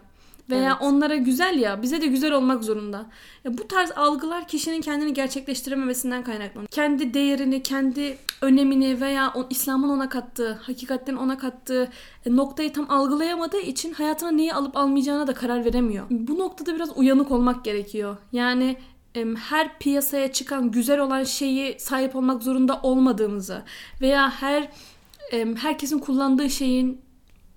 Veya 0.51 0.71
Evet. 0.71 0.83
onlara 0.83 1.17
güzel 1.17 1.59
ya 1.59 1.83
bize 1.83 2.03
de 2.03 2.07
güzel 2.07 2.33
olmak 2.33 2.65
zorunda. 2.65 3.07
Ya 3.45 3.59
bu 3.59 3.69
tarz 3.69 3.91
algılar 3.97 4.49
kişinin 4.49 4.81
kendini 4.81 5.15
gerçekleştirememesinden 5.15 6.25
kaynaklanıyor. 6.25 6.69
Kendi 6.71 7.15
değerini, 7.15 7.63
kendi 7.63 8.19
önemini 8.43 9.01
veya 9.01 9.35
İslam'ın 9.51 9.89
ona 9.89 10.09
kattığı, 10.09 10.53
hakikatten 10.53 11.17
ona 11.17 11.39
kattığı 11.39 11.89
e, 12.27 12.37
noktayı 12.37 12.73
tam 12.73 12.91
algılayamadığı 12.91 13.61
için 13.61 13.93
hayatına 13.93 14.31
neyi 14.31 14.55
alıp 14.55 14.77
almayacağına 14.77 15.27
da 15.27 15.35
karar 15.35 15.65
veremiyor. 15.65 16.07
Bu 16.11 16.39
noktada 16.39 16.75
biraz 16.75 16.99
uyanık 16.99 17.31
olmak 17.31 17.65
gerekiyor. 17.65 18.17
Yani 18.33 18.77
her 19.49 19.79
piyasaya 19.79 20.33
çıkan 20.33 20.71
güzel 20.71 21.01
olan 21.01 21.25
şeyi 21.25 21.81
sahip 21.81 22.17
olmak 22.17 22.43
zorunda 22.43 22.81
olmadığımızı 22.83 23.63
veya 24.01 24.31
her 24.31 24.69
herkesin 25.57 25.99
kullandığı 25.99 26.51
şeyin 26.51 27.01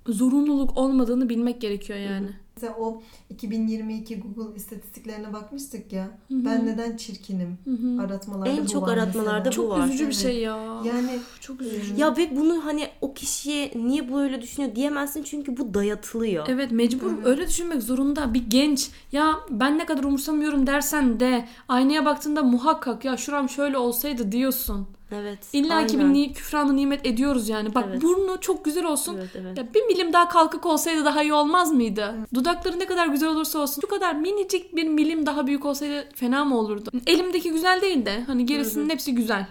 zorunluluk 0.07 0.77
olmadığını 0.77 1.30
bilmek 1.30 1.62
gerekiyor 1.62 2.00
yani. 2.00 2.27
Mesela 2.61 2.75
o 2.79 3.01
2022 3.29 4.19
Google 4.19 4.56
istatistiklerine 4.56 5.33
bakmıştık 5.33 5.94
ya. 5.94 6.07
Ben 6.29 6.65
neden 6.65 6.97
çirkinim? 6.97 7.57
Aratmalarda 8.01 8.50
En 8.50 8.63
bu 8.63 8.67
çok 8.67 8.83
var 8.83 8.94
aratmalarda 8.94 9.38
mesela. 9.50 9.51
bu 9.51 9.56
Çok 9.56 9.69
var. 9.69 9.85
üzücü 9.88 10.00
bir 10.00 10.06
Evet. 10.06 10.15
şey 10.15 10.39
ya. 10.39 10.81
Yani 10.85 11.19
çok 11.39 11.61
üzücü. 11.61 12.01
Ya 12.01 12.17
ve 12.17 12.35
bunu 12.35 12.65
hani 12.65 12.88
o 13.01 13.13
kişiye 13.13 13.71
niye 13.75 14.13
böyle 14.13 14.41
düşünüyor 14.41 14.75
diyemezsin 14.75 15.23
çünkü 15.23 15.57
bu 15.57 15.73
dayatılıyor. 15.73 16.45
Evet 16.50 16.71
mecbur 16.71 17.11
öyle 17.23 17.47
düşünmek 17.47 17.83
zorunda. 17.83 18.33
Bir 18.33 18.44
genç 18.50 18.89
ya 19.11 19.35
ben 19.50 19.77
ne 19.77 19.85
kadar 19.85 20.03
umursamıyorum 20.03 20.67
dersen 20.67 21.19
de 21.19 21.45
aynaya 21.67 22.06
baktığında 22.06 22.44
muhakkak 22.44 23.06
ya 23.06 23.17
şuram 23.17 23.50
şöyle 23.50 23.77
olsaydı 23.77 24.31
diyorsun. 24.31 24.88
Evet. 25.11 25.39
İlla 25.53 25.88
ki 25.88 26.00
bir 26.00 26.03
ni- 26.03 26.33
küfranı 26.33 26.75
nimet 26.75 27.06
ediyoruz 27.06 27.50
yani. 27.50 27.75
Bak 27.75 27.85
Evet. 27.89 28.01
burnu 28.01 28.41
çok 28.41 28.65
güzel 28.65 28.85
olsun. 28.85 29.17
Evet, 29.17 29.29
evet. 29.35 29.57
Ya 29.57 29.73
bir 29.73 29.81
milim 29.83 30.13
daha 30.13 30.29
kalkık 30.29 30.65
olsaydı 30.65 31.06
daha 31.06 31.23
iyi 31.23 31.33
olmaz 31.33 31.71
mıydı? 31.71 32.15
Dudakları 32.33 32.79
ne 32.79 32.85
kadar 32.85 33.07
güzel 33.07 33.29
olursa 33.29 33.59
olsun. 33.59 33.81
Şu 33.81 33.88
kadar 33.88 34.15
minicik 34.15 34.75
bir 34.75 34.88
milim 34.88 35.25
daha 35.25 35.47
büyük 35.47 35.65
olsaydı 35.65 36.09
fena 36.15 36.45
mı 36.45 36.57
olurdu? 36.57 36.89
Elimdeki 37.07 37.51
güzel 37.51 37.81
değil 37.81 38.06
de 38.06 38.23
hani 38.27 38.45
gerisinin 38.45 38.89
hepsi 38.89 39.15
güzel. 39.15 39.47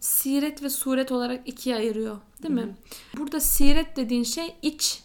Siret 0.00 0.62
ve 0.62 0.70
suret 0.70 1.12
olarak 1.12 1.48
ikiye 1.48 1.76
ayırıyor. 1.76 2.16
Değil 2.42 2.54
mi? 2.54 2.74
Burada 3.16 3.40
siret 3.40 3.96
dediğin 3.96 4.24
şey 4.24 4.54
iç 4.62 5.02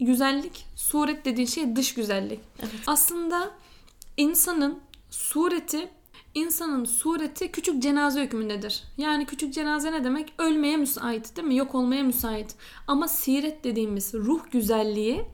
güzellik, 0.00 0.66
suret 0.76 1.24
dediğin 1.24 1.46
şey 1.48 1.76
dış 1.76 1.94
güzellik. 1.94 2.40
Aslında 2.86 3.50
insanın 4.16 4.78
sureti 5.10 5.88
insanın 6.34 6.84
sureti 6.84 7.52
küçük 7.52 7.82
cenaze 7.82 8.22
hükmündedir. 8.22 8.84
Yani 8.98 9.26
küçük 9.26 9.54
cenaze 9.54 9.92
ne 9.92 10.04
demek? 10.04 10.32
Ölmeye 10.38 10.76
müsait 10.76 11.36
değil 11.36 11.48
mi? 11.48 11.56
Yok 11.56 11.74
olmaya 11.74 12.02
müsait. 12.02 12.56
Ama 12.86 13.08
siret 13.08 13.64
dediğimiz 13.64 14.14
ruh 14.14 14.40
güzelliği 14.50 15.24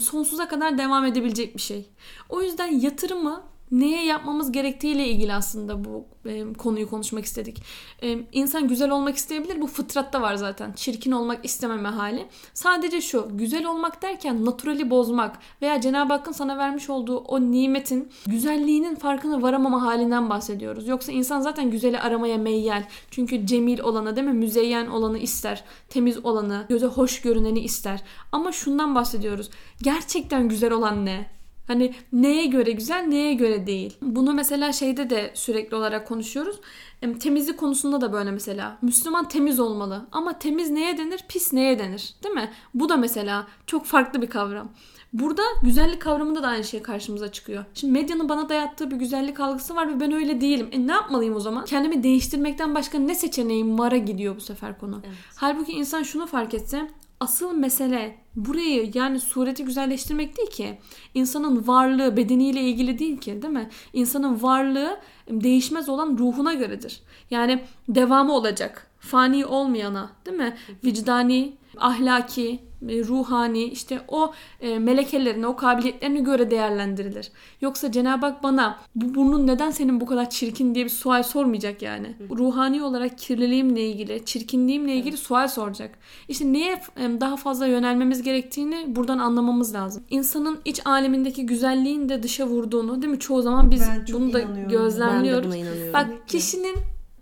sonsuza 0.00 0.48
kadar 0.48 0.78
devam 0.78 1.04
edebilecek 1.04 1.56
bir 1.56 1.60
şey. 1.60 1.88
O 2.28 2.42
yüzden 2.42 2.66
yatırımı 2.80 3.42
neye 3.70 4.04
yapmamız 4.04 4.52
gerektiğiyle 4.52 5.08
ilgili 5.08 5.34
aslında 5.34 5.84
bu 5.84 6.04
em, 6.26 6.54
konuyu 6.54 6.90
konuşmak 6.90 7.24
istedik. 7.24 7.62
Em, 8.02 8.26
insan 8.32 8.68
güzel 8.68 8.90
olmak 8.90 9.16
isteyebilir. 9.16 9.60
Bu 9.60 9.66
fıtratta 9.66 10.22
var 10.22 10.34
zaten. 10.34 10.72
Çirkin 10.72 11.12
olmak 11.12 11.44
istememe 11.44 11.88
hali. 11.88 12.26
Sadece 12.54 13.00
şu 13.00 13.28
güzel 13.32 13.66
olmak 13.66 14.02
derken 14.02 14.44
naturali 14.44 14.90
bozmak 14.90 15.38
veya 15.62 15.80
Cenab-ı 15.80 16.12
Hakk'ın 16.12 16.32
sana 16.32 16.58
vermiş 16.58 16.90
olduğu 16.90 17.18
o 17.18 17.40
nimetin 17.40 18.08
güzelliğinin 18.26 18.94
farkına 18.94 19.42
varamama 19.42 19.82
halinden 19.82 20.30
bahsediyoruz. 20.30 20.88
Yoksa 20.88 21.12
insan 21.12 21.40
zaten 21.40 21.70
güzeli 21.70 22.00
aramaya 22.00 22.38
meyyal. 22.38 22.84
Çünkü 23.10 23.46
cemil 23.46 23.80
olanı 23.80 24.16
değil 24.16 24.26
mi? 24.26 24.32
Müzeyyen 24.32 24.86
olanı 24.86 25.18
ister. 25.18 25.64
Temiz 25.88 26.24
olanı, 26.24 26.66
göze 26.68 26.86
hoş 26.86 27.20
görüneni 27.20 27.60
ister. 27.60 28.02
Ama 28.32 28.52
şundan 28.52 28.94
bahsediyoruz. 28.94 29.50
Gerçekten 29.82 30.48
güzel 30.48 30.72
olan 30.72 31.06
ne? 31.06 31.36
Hani 31.66 31.94
neye 32.12 32.46
göre 32.46 32.70
güzel, 32.72 33.02
neye 33.02 33.34
göre 33.34 33.66
değil. 33.66 33.96
Bunu 34.02 34.34
mesela 34.34 34.72
şeyde 34.72 35.10
de 35.10 35.30
sürekli 35.34 35.76
olarak 35.76 36.08
konuşuyoruz. 36.08 36.56
Em, 37.02 37.18
Temizlik 37.18 37.58
konusunda 37.58 38.00
da 38.00 38.12
böyle 38.12 38.30
mesela. 38.30 38.78
Müslüman 38.82 39.28
temiz 39.28 39.60
olmalı. 39.60 40.06
Ama 40.12 40.38
temiz 40.38 40.70
neye 40.70 40.98
denir, 40.98 41.24
pis 41.28 41.52
neye 41.52 41.78
denir? 41.78 42.14
Değil 42.24 42.34
mi? 42.34 42.50
Bu 42.74 42.88
da 42.88 42.96
mesela 42.96 43.46
çok 43.66 43.86
farklı 43.86 44.22
bir 44.22 44.26
kavram. 44.26 44.68
Burada 45.12 45.42
güzellik 45.62 46.02
kavramında 46.02 46.42
da 46.42 46.48
aynı 46.48 46.64
şey 46.64 46.82
karşımıza 46.82 47.32
çıkıyor. 47.32 47.64
Şimdi 47.74 47.92
medyanın 47.92 48.28
bana 48.28 48.48
dayattığı 48.48 48.90
bir 48.90 48.96
güzellik 48.96 49.40
algısı 49.40 49.76
var 49.76 49.88
ve 49.88 50.00
ben 50.00 50.12
öyle 50.12 50.40
değilim. 50.40 50.68
E 50.72 50.86
ne 50.86 50.92
yapmalıyım 50.92 51.36
o 51.36 51.40
zaman? 51.40 51.64
Kendimi 51.64 52.02
değiştirmekten 52.02 52.74
başka 52.74 52.98
ne 52.98 53.14
seçeneğim 53.14 53.78
vara 53.78 53.96
gidiyor 53.96 54.36
bu 54.36 54.40
sefer 54.40 54.78
konu. 54.78 55.00
Evet. 55.06 55.16
Halbuki 55.36 55.72
insan 55.72 56.02
şunu 56.02 56.26
fark 56.26 56.54
etse 56.54 56.90
asıl 57.20 57.54
mesele 57.56 58.16
burayı 58.36 58.90
yani 58.94 59.20
sureti 59.20 59.64
güzelleştirmek 59.64 60.36
değil 60.36 60.50
ki. 60.50 60.78
İnsanın 61.14 61.66
varlığı 61.66 62.16
bedeniyle 62.16 62.60
ilgili 62.60 62.98
değil 62.98 63.18
ki 63.18 63.42
değil 63.42 63.52
mi? 63.52 63.68
İnsanın 63.92 64.42
varlığı 64.42 65.00
değişmez 65.30 65.88
olan 65.88 66.18
ruhuna 66.18 66.54
göredir. 66.54 67.00
Yani 67.30 67.64
devamı 67.88 68.32
olacak. 68.32 68.90
Fani 69.00 69.46
olmayana 69.46 70.10
değil 70.26 70.36
mi? 70.36 70.56
Vicdani, 70.84 71.56
ahlaki, 71.76 72.60
ruhani 72.82 73.64
işte 73.64 74.00
o 74.08 74.32
e, 74.60 74.78
melekelerine, 74.78 75.46
o 75.46 75.56
kabiliyetlerine 75.56 76.20
göre 76.20 76.50
değerlendirilir. 76.50 77.30
Yoksa 77.60 77.92
Cenab-ı 77.92 78.26
Hak 78.26 78.42
bana 78.42 78.78
bu 78.94 79.14
burnun 79.14 79.46
neden 79.46 79.70
senin 79.70 80.00
bu 80.00 80.06
kadar 80.06 80.30
çirkin 80.30 80.74
diye 80.74 80.84
bir 80.84 80.90
sual 80.90 81.22
sormayacak 81.22 81.82
yani. 81.82 82.16
Ruhani 82.30 82.82
olarak 82.82 83.18
kirliliğimle 83.18 83.88
ilgili, 83.88 84.24
çirkinliğimle 84.24 84.94
ilgili 84.94 85.16
sual 85.16 85.48
soracak. 85.48 85.98
İşte 86.28 86.52
neye 86.52 86.82
e, 86.96 87.20
daha 87.20 87.36
fazla 87.36 87.66
yönelmemiz 87.66 88.22
gerektiğini 88.22 88.96
buradan 88.96 89.18
anlamamız 89.18 89.74
lazım. 89.74 90.02
İnsanın 90.10 90.58
iç 90.64 90.80
alemindeki 90.84 91.46
güzelliğin 91.46 92.08
de 92.08 92.22
dışa 92.22 92.46
vurduğunu 92.46 93.02
değil 93.02 93.12
mi? 93.12 93.18
Çoğu 93.18 93.42
zaman 93.42 93.70
biz 93.70 93.82
bunu 94.12 94.32
da 94.32 94.40
inanıyorum. 94.40 94.64
Ben 94.64 94.70
de 94.70 94.76
gözlemliyoruz. 94.76 95.46
buna 95.46 95.56
inanıyorum. 95.56 95.92
Bak 95.92 96.28
kişinin 96.28 96.76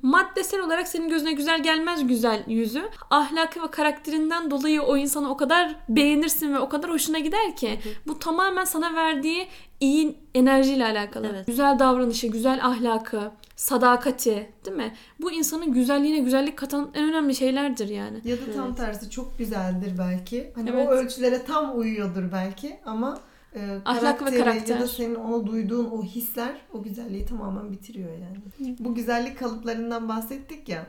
maddesel 0.04 0.60
olarak 0.60 0.88
senin 0.88 1.08
gözüne 1.08 1.32
güzel 1.32 1.62
gelmez 1.62 2.06
güzel 2.06 2.44
yüzü. 2.46 2.82
Ahlakı 3.10 3.62
ve 3.62 3.70
karakterinden 3.70 4.50
dolayı 4.50 4.82
o 4.82 4.96
insanı 4.96 5.30
o 5.30 5.36
kadar 5.36 5.76
beğenirsin 5.88 6.54
ve 6.54 6.58
o 6.58 6.68
kadar 6.68 6.90
hoşuna 6.90 7.18
gider 7.18 7.56
ki 7.56 7.78
bu 8.06 8.18
tamamen 8.18 8.64
sana 8.64 8.94
verdiği 8.94 9.46
iyi 9.80 10.18
enerjiyle 10.34 10.84
alakalı. 10.84 11.26
Evet. 11.26 11.46
Güzel 11.46 11.78
davranışı, 11.78 12.26
güzel 12.26 12.64
ahlakı, 12.66 13.30
sadakati 13.56 14.48
değil 14.64 14.76
mi? 14.76 14.94
Bu 15.20 15.32
insanın 15.32 15.72
güzelliğine 15.72 16.18
güzellik 16.18 16.56
katan 16.56 16.90
en 16.94 17.08
önemli 17.08 17.34
şeylerdir 17.34 17.88
yani. 17.88 18.20
Ya 18.24 18.36
da 18.36 18.52
tam 18.56 18.74
tersi 18.74 19.10
çok 19.10 19.38
güzeldir 19.38 19.98
belki. 19.98 20.52
Hani 20.54 20.70
Evet. 20.70 20.88
o 20.88 20.90
ölçülere 20.90 21.44
tam 21.44 21.78
uyuyordur 21.78 22.32
belki 22.32 22.80
ama 22.86 23.18
e, 23.54 23.78
Ahlak 23.84 24.22
ve 24.32 24.38
karakter. 24.38 24.74
ya 24.76 24.82
da 24.82 24.88
senin 24.88 25.14
ona 25.14 25.46
duyduğun 25.46 25.84
o 25.90 26.02
hisler 26.04 26.60
o 26.72 26.82
güzelliği 26.82 27.26
tamamen 27.26 27.72
bitiriyor 27.72 28.10
yani. 28.12 28.76
Bu 28.78 28.94
güzellik 28.94 29.38
kalıplarından 29.38 30.08
bahsettik 30.08 30.68
ya. 30.68 30.86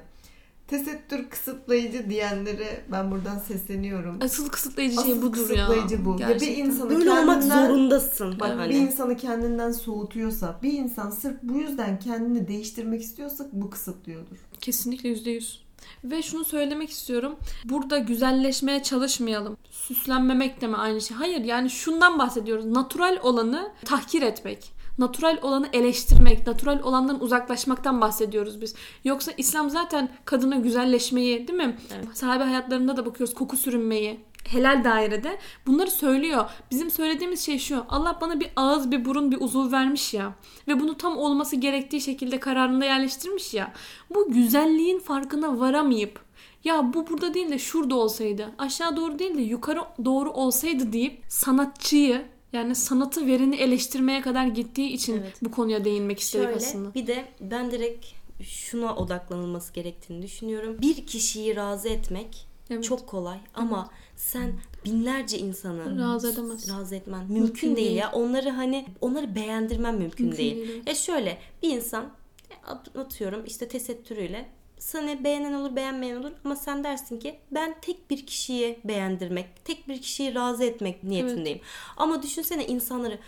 Tesettür 0.67 1.29
kısıtlayıcı 1.29 2.09
diyenlere 2.09 2.81
ben 2.91 3.11
buradan 3.11 3.39
sesleniyorum. 3.39 4.17
Asıl 4.21 4.49
kısıtlayıcı 4.49 5.01
şey 5.01 5.11
Asıl 5.11 5.21
budur 5.21 5.49
ya. 5.49 5.67
kısıtlayıcı 5.67 6.05
bu. 6.05 6.09
Ya 6.11 6.15
bir 6.17 6.33
Gerçekten. 6.33 6.65
insanı 6.65 6.89
Böyle 6.89 7.11
olmak 7.11 7.25
kendinden- 7.41 7.67
zorundasın. 7.67 8.39
Bak 8.39 8.49
hani. 8.57 8.69
bir 8.73 8.79
insanı 8.79 9.17
kendinden 9.17 9.71
soğutuyorsa, 9.71 10.59
bir 10.63 10.73
insan 10.73 11.09
sırf 11.09 11.37
bu 11.43 11.57
yüzden 11.59 11.99
kendini 11.99 12.47
değiştirmek 12.47 13.01
istiyorsa 13.01 13.47
bu 13.51 13.69
kısıtlıyordur. 13.69 14.37
Kesinlikle 14.61 15.09
yüzde 15.09 15.31
yüz. 15.31 15.65
Ve 16.03 16.21
şunu 16.21 16.45
söylemek 16.45 16.89
istiyorum. 16.89 17.35
Burada 17.63 17.97
güzelleşmeye 17.97 18.83
çalışmayalım. 18.83 19.57
Süslenmemek 19.71 20.61
de 20.61 20.67
mi 20.67 20.77
aynı 20.77 21.01
şey? 21.01 21.17
Hayır 21.17 21.43
yani 21.43 21.69
şundan 21.69 22.19
bahsediyoruz. 22.19 22.65
Natural 22.65 23.17
olanı 23.23 23.71
tahkir 23.85 24.21
etmek. 24.21 24.75
Natural 24.97 25.37
olanı 25.41 25.67
eleştirmek, 25.73 26.47
natural 26.47 26.79
olandan 26.83 27.23
uzaklaşmaktan 27.23 28.01
bahsediyoruz 28.01 28.61
biz. 28.61 28.75
Yoksa 29.03 29.31
İslam 29.37 29.69
zaten 29.69 30.09
kadına 30.25 30.55
güzelleşmeyi, 30.55 31.47
değil 31.47 31.59
mi? 31.59 31.77
Sahabe 32.13 32.43
hayatlarında 32.43 32.97
da 32.97 33.05
bakıyoruz 33.05 33.33
koku 33.35 33.57
sürünmeyi, 33.57 34.19
helal 34.47 34.83
dairede 34.83 35.37
bunları 35.67 35.91
söylüyor. 35.91 36.49
Bizim 36.71 36.91
söylediğimiz 36.91 37.45
şey 37.45 37.59
şu. 37.59 37.85
Allah 37.89 38.17
bana 38.21 38.39
bir 38.39 38.49
ağız, 38.55 38.91
bir 38.91 39.05
burun, 39.05 39.31
bir 39.31 39.41
uzuv 39.41 39.71
vermiş 39.71 40.13
ya 40.13 40.33
ve 40.67 40.79
bunu 40.79 40.97
tam 40.97 41.17
olması 41.17 41.55
gerektiği 41.55 42.01
şekilde 42.01 42.39
kararında 42.39 42.85
yerleştirmiş 42.85 43.53
ya. 43.53 43.73
Bu 44.09 44.31
güzelliğin 44.33 44.99
farkına 44.99 45.59
varamayıp 45.59 46.25
ya 46.63 46.93
bu 46.93 47.07
burada 47.09 47.33
değil 47.33 47.49
de 47.49 47.59
şurada 47.59 47.95
olsaydı, 47.95 48.51
aşağı 48.57 48.95
doğru 48.97 49.19
değil 49.19 49.37
de 49.37 49.41
yukarı 49.41 49.79
doğru 50.05 50.31
olsaydı 50.31 50.93
deyip 50.93 51.21
sanatçıyı 51.27 52.25
yani 52.53 52.75
sanatı 52.75 53.27
vereni 53.27 53.55
eleştirmeye 53.55 54.21
kadar 54.21 54.47
gittiği 54.47 54.89
için 54.89 55.17
Evet. 55.17 55.33
bu 55.41 55.51
konuya 55.51 55.85
değinmek 55.85 56.19
istedik 56.19 56.45
Şöyle 56.45 56.57
aslında. 56.57 56.93
bir 56.93 57.07
de 57.07 57.25
ben 57.41 57.71
direkt 57.71 58.05
şuna 58.43 58.95
odaklanılması 58.95 59.73
gerektiğini 59.73 60.21
düşünüyorum. 60.21 60.77
Bir 60.81 61.07
kişiyi 61.07 61.55
razı 61.55 61.89
etmek 61.89 62.47
Evet. 62.69 62.83
çok 62.83 63.07
kolay 63.07 63.37
ama 63.53 63.89
sen 64.15 64.53
binlerce 64.85 65.37
insanı 65.37 65.99
Razı 65.99 66.31
edemezsin. 66.31 66.73
razı 66.73 66.95
etmen 66.95 67.19
mümkün, 67.19 67.41
Mümkün 67.43 67.75
değil. 67.75 67.87
değil. 67.87 67.97
ya. 67.97 68.11
Onları 68.11 68.49
hani 68.49 68.85
onları 69.01 69.35
beğendirmen 69.35 69.95
mümkün, 69.95 70.25
Mümkün 70.25 70.43
değil. 70.43 70.55
değil, 70.57 70.71
evet. 70.75 70.87
Ya 70.87 70.95
şöyle 70.95 71.37
bir 71.63 71.69
insan 71.69 72.11
e, 72.51 72.99
atıyorum 72.99 73.45
işte 73.45 73.67
tesettürüyle 73.67 74.49
sana 74.85 75.23
beğenen 75.23 75.53
olur 75.53 75.75
beğenmeyen 75.75 76.15
olur 76.15 76.31
ama 76.45 76.55
sen 76.55 76.83
dersin 76.83 77.19
ki 77.19 77.35
ben 77.51 77.75
tek 77.81 78.09
bir 78.09 78.25
kişiyi 78.25 78.79
beğendirmek, 78.83 79.65
tek 79.65 79.87
bir 79.87 80.01
kişiyi 80.01 80.35
razı 80.35 80.63
etmek 80.63 81.03
niyetindeyim. 81.03 81.59
Ama 81.97 82.23
düşünsene 82.23 82.67
insanları 82.67 83.19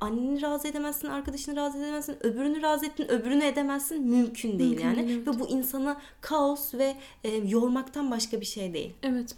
anneni 0.00 0.42
razı 0.42 0.68
edemezsin, 0.68 1.08
arkadaşını 1.08 1.56
razı 1.56 1.78
edemezsin, 1.78 2.16
öbürünü 2.20 2.62
razı 2.62 2.86
ettin, 2.86 3.08
öbürünü 3.08 3.44
edemezsin. 3.44 4.02
Mümkün 4.02 4.58
değil 4.58 4.70
Mümkün 4.70 4.84
yani. 4.84 4.96
değil, 5.08 5.22
evet. 5.26 5.36
Ve 5.36 5.40
bu 5.40 5.48
insanı 5.48 5.96
kaos 6.20 6.74
ve 6.74 6.96
e, 7.24 7.30
yormaktan 7.30 8.10
başka 8.10 8.40
bir 8.40 8.46
şey 8.46 8.74
değil. 8.74 8.92
Evet. 9.02 9.36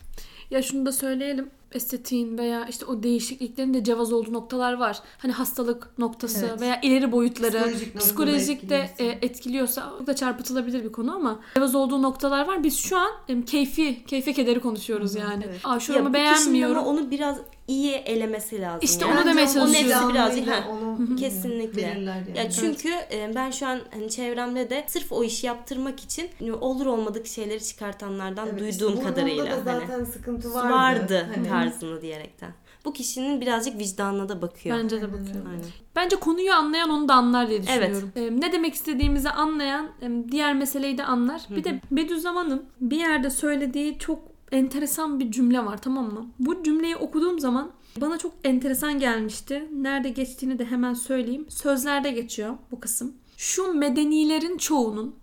Ya 0.50 0.62
şunu 0.62 0.86
da 0.86 0.92
söyleyelim. 0.92 1.50
Estetiğin 1.76 2.38
veya 2.38 2.66
işte 2.66 2.84
o 2.86 3.02
değişikliklerin 3.02 3.74
de 3.74 3.84
cevaz 3.84 4.12
olduğu 4.12 4.32
noktalar 4.32 4.72
var. 4.72 4.98
Hani 5.18 5.32
hastalık 5.32 5.98
noktası 5.98 6.46
Evet. 6.50 6.60
veya 6.60 6.80
ileri 6.80 7.12
boyutları 7.12 7.52
Psikolojik 7.58 7.98
psikolojik 7.98 8.68
de 8.70 8.76
etkiliyorsa. 8.78 9.04
e, 9.04 9.26
etkiliyorsa 9.26 9.92
o 10.02 10.06
da 10.06 10.16
çarpıtılabilir 10.16 10.84
bir 10.84 10.92
konu 10.92 11.14
ama 11.14 11.40
cevaz 11.56 11.74
olduğu 11.74 12.02
noktalar 12.02 12.46
var. 12.46 12.64
Biz 12.64 12.78
şu 12.78 12.98
an 12.98 13.10
keyfi, 13.46 14.04
keyfe 14.04 14.32
kederi 14.32 14.60
konuşuyoruz 14.60 15.14
yani. 15.14 15.44
Evet. 15.48 15.60
Aa 15.64 15.78
Ya 15.94 16.12
beğenmiyorum. 16.12 16.82
onu 16.84 17.10
biraz 17.10 17.38
iyi 17.68 17.92
elemesi 17.94 18.60
lazım. 18.60 18.80
İşte 18.82 19.06
yani. 19.06 19.18
onu 19.18 19.26
demeye 19.26 19.42
Onun 19.46 19.52
çalışıyorum. 19.54 19.90
hepsi 19.90 20.08
biraz 20.14 20.30
vicdanıyla 20.36 20.66
ha, 20.66 20.70
onu 20.70 21.16
kesinlikle. 21.16 21.80
yani. 21.82 22.38
Ya 22.38 22.50
çünkü 22.50 22.88
e, 22.88 23.32
ben 23.34 23.50
şu 23.50 23.66
an 23.66 23.80
hani 23.92 24.10
çevremde 24.10 24.70
de 24.70 24.84
sırf 24.88 25.12
o 25.12 25.24
işi 25.24 25.46
yaptırmak 25.46 26.00
için 26.00 26.30
e, 26.40 26.52
olur 26.52 26.86
olmadık 26.86 27.26
şeyleri 27.26 27.64
çıkartanlardan 27.64 28.48
Evet, 28.48 28.62
işte 28.70 28.80
duyduğum 28.84 28.96
burnunda 28.96 29.14
kadarıyla 29.14 29.46
da 29.46 29.50
hani 29.50 29.64
zaten 29.64 30.04
sıkıntı 30.04 30.54
vardı. 30.54 30.72
vardı, 30.72 31.26
Hani 31.34 31.48
tarzını 31.48 32.02
diyerekten. 32.02 32.50
Bu 32.84 32.92
kişinin 32.92 33.40
birazcık 33.40 33.78
vicdanına 33.78 34.28
da 34.28 34.42
bakıyor. 34.42 34.78
Bence 34.78 34.96
de 35.00 35.04
Aynen 35.04 35.20
bakıyorum. 35.20 35.50
Aynen. 35.50 35.64
Bence 35.96 36.16
konuyu 36.16 36.52
anlayan 36.52 36.90
onu 36.90 37.08
da 37.08 37.14
anlar 37.14 37.48
diye 37.48 37.58
Evet. 37.58 37.88
düşünüyorum. 37.90 38.12
Ee, 38.16 38.40
ne 38.40 38.52
demek 38.52 38.74
istediğimizi 38.74 39.30
anlayan 39.30 39.88
diğer 40.30 40.54
meseleyi 40.54 40.98
de 40.98 41.04
anlar. 41.04 41.42
Bir 41.50 41.64
de 41.64 41.80
Bediüzzaman'ın 41.90 42.64
bir 42.80 42.96
yerde 42.96 43.30
söylediği 43.30 43.98
çok 43.98 44.35
enteresan 44.52 45.20
bir 45.20 45.30
cümle 45.30 45.64
var 45.66 45.82
tamam 45.82 46.12
mı? 46.12 46.26
Bu 46.38 46.62
cümleyi 46.62 46.96
okuduğum 46.96 47.40
zaman 47.40 47.72
bana 48.00 48.18
çok 48.18 48.32
enteresan 48.44 48.98
gelmişti. 48.98 49.68
Nerede 49.72 50.08
geçtiğini 50.08 50.58
de 50.58 50.64
hemen 50.64 50.94
söyleyeyim. 50.94 51.46
Sözlerde 51.48 52.10
geçiyor 52.10 52.56
bu 52.70 52.80
kısım. 52.80 53.14
Şu 53.36 53.72
medenilerin 53.74 54.56
çoğunun 54.58 55.16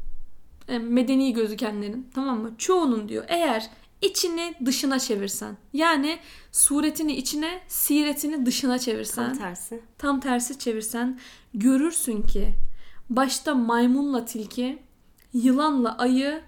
e, 0.68 0.80
medeni 0.80 1.34
gözükenlerin 1.34 2.08
tamam 2.14 2.42
mı? 2.42 2.52
Çoğunun 2.58 3.10
diyor 3.10 3.24
eğer 3.28 3.70
içini 4.02 4.54
dışına 4.66 5.00
çevirsen 5.00 5.58
yani 5.74 6.20
suretini 6.52 7.16
içine 7.16 7.60
siretini 7.68 8.46
dışına 8.46 8.80
çevirsen 8.80 9.30
Tam 9.30 9.38
tersi. 9.38 9.80
tam 9.98 10.20
tersi 10.20 10.60
çevirsen 10.60 11.20
görürsün 11.54 12.22
ki 12.22 12.54
başta 13.10 13.56
maymunla 13.56 14.26
tilki, 14.26 14.80
yılanla 15.34 15.98
ayı, 15.98 16.42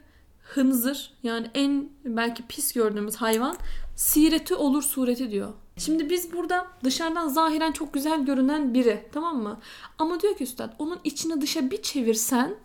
hınzır 0.54 1.14
yani 1.24 1.48
en 1.54 1.90
belki 2.06 2.48
pis 2.48 2.74
gördüğümüz 2.74 3.16
hayvan 3.16 3.58
sireti 3.96 4.56
olur 4.56 4.84
sureti 4.84 5.32
diyor. 5.32 5.54
Şimdi 5.78 6.10
biz 6.10 6.34
burada 6.34 6.68
dışarıdan 6.84 7.28
zahiren 7.28 7.72
çok 7.72 7.94
güzel 7.94 8.26
görünen 8.26 8.74
biri 8.74 9.08
tamam 9.14 9.44
mı? 9.44 9.60
Ama 9.98 10.20
diyor 10.20 10.36
ki 10.36 10.44
üstad 10.44 10.74
onun 10.80 11.00
içini 11.04 11.42
dışa 11.42 11.72
bir 11.72 11.82
çevirsen 11.82 12.56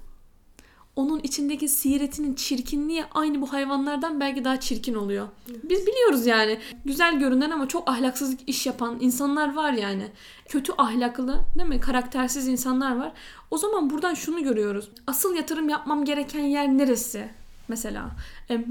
onun 0.96 1.20
içindeki 1.20 1.68
siretinin 1.68 2.34
çirkinliği 2.34 3.04
aynı 3.14 3.40
bu 3.40 3.52
hayvanlardan 3.52 4.20
belki 4.20 4.44
daha 4.44 4.60
çirkin 4.60 4.94
oluyor. 4.94 5.28
Biz 5.62 5.86
biliyoruz 5.86 6.26
yani 6.26 6.58
güzel 6.84 7.18
görünen 7.18 7.50
ama 7.50 7.68
çok 7.68 7.88
ahlaksız 7.90 8.36
iş 8.46 8.66
yapan 8.66 8.96
insanlar 9.00 9.54
var 9.54 9.72
yani. 9.72 10.08
Kötü 10.48 10.72
ahlaklı 10.78 11.44
değil 11.58 11.68
mi? 11.68 11.80
Karaktersiz 11.80 12.48
insanlar 12.48 12.96
var. 12.96 13.12
O 13.50 13.58
zaman 13.58 13.90
buradan 13.90 14.14
şunu 14.14 14.42
görüyoruz. 14.42 14.90
Asıl 15.06 15.34
yatırım 15.34 15.68
yapmam 15.68 16.04
gereken 16.04 16.40
yer 16.40 16.68
neresi? 16.68 17.39
Mesela 17.70 18.10
E, 18.50 18.64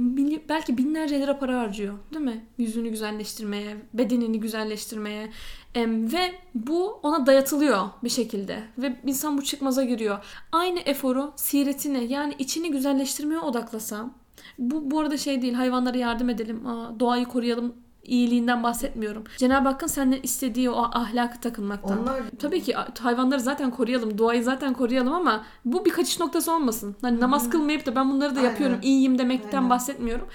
belki 0.49 0.77
binlerce 0.77 1.19
lira 1.19 1.39
para 1.39 1.59
harcıyor 1.59 1.93
değil 2.13 2.25
mi? 2.25 2.45
Yüzünü 2.57 2.89
güzelleştirmeye, 2.89 3.77
bedenini 3.93 4.39
güzelleştirmeye 4.39 5.29
E, 5.75 5.87
ve 5.87 6.33
bu 6.55 6.91
ona 7.03 7.25
dayatılıyor 7.25 7.89
bir 8.03 8.09
şekilde 8.09 8.63
ve 8.77 8.95
insan 9.05 9.37
bu 9.37 9.43
çıkmaza 9.43 9.83
giriyor. 9.83 10.17
Aynı 10.51 10.79
eforu 10.79 11.33
siretini 11.35 12.13
yani 12.13 12.35
içini 12.39 12.71
güzelleştirmeye 12.71 13.39
odaklasam 13.39 14.13
bu, 14.57 14.91
bu 14.91 14.99
arada 14.99 15.17
şey 15.17 15.41
değil 15.41 15.53
hayvanlara 15.53 15.97
yardım 15.97 16.29
edelim, 16.29 16.67
aa, 16.67 16.99
doğayı 16.99 17.25
koruyalım 17.25 17.73
iyiliğinden 18.03 18.63
bahsetmiyorum. 18.63 19.23
Cenab-ı 19.37 19.69
Hakk'ın 19.69 19.87
senden 19.87 20.19
istediği 20.23 20.69
o 20.69 20.83
ahlakı 20.91 21.39
takınmaktan. 21.39 22.01
Onlar 22.01 22.21
Tabii 22.39 22.61
ki 22.61 22.75
hayvanları 22.99 23.39
zaten 23.39 23.71
koruyalım, 23.71 24.17
doğayı 24.17 24.43
zaten 24.43 24.73
koruyalım 24.73 25.13
ama 25.13 25.43
bu 25.65 25.85
bir 25.85 25.91
kaçış 25.91 26.19
noktası 26.19 26.53
olmasın. 26.53 26.95
Hani 27.01 27.19
namaz 27.19 27.49
kılmayıp 27.49 27.85
da 27.85 27.95
ben 27.95 28.11
bunları 28.11 28.35
da 28.35 28.39
Aynen. 28.39 28.49
yapıyorum, 28.49 28.79
iyiyim 28.81 29.17
demekten 29.17 29.57
Aynen. 29.57 29.69
bahsetmiyorum. 29.69 30.27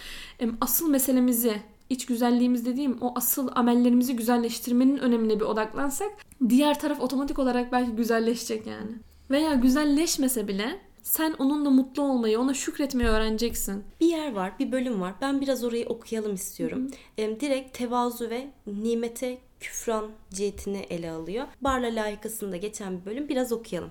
Asıl 0.60 0.90
meselemizi 0.90 1.62
iç 1.90 2.06
güzelliğimiz 2.06 2.66
dediğim 2.66 2.98
o 3.00 3.12
asıl 3.16 3.48
amellerimizi 3.54 4.16
güzelleştirmenin 4.16 4.98
önemine 4.98 5.40
bir 5.40 5.44
odaklansak 5.44 6.10
diğer 6.48 6.80
taraf 6.80 7.00
otomatik 7.00 7.38
olarak 7.38 7.72
belki 7.72 7.90
güzelleşecek 7.90 8.66
yani. 8.66 8.90
Veya 9.30 9.54
güzelleşmese 9.54 10.48
bile 10.48 10.80
sen 11.04 11.34
onunla 11.38 11.70
mutlu 11.70 12.02
olmayı, 12.02 12.40
ona 12.40 12.54
şükretmeyi 12.54 13.08
öğreneceksin. 13.08 13.84
Bir 14.00 14.06
yer 14.06 14.32
var, 14.32 14.58
bir 14.58 14.72
bölüm 14.72 15.00
var. 15.00 15.14
Ben 15.20 15.40
biraz 15.40 15.64
orayı 15.64 15.86
okuyalım 15.86 16.34
istiyorum. 16.34 16.90
Em, 17.18 17.40
direkt 17.40 17.78
tevazu 17.78 18.30
ve 18.30 18.50
nimete 18.66 19.38
küfran 19.60 20.10
cihetini 20.30 20.78
ele 20.90 21.10
alıyor. 21.10 21.46
Barla 21.60 21.86
layıkasında 21.86 22.56
geçen 22.56 23.00
bir 23.00 23.04
bölüm 23.04 23.28
biraz 23.28 23.52
okuyalım. 23.52 23.90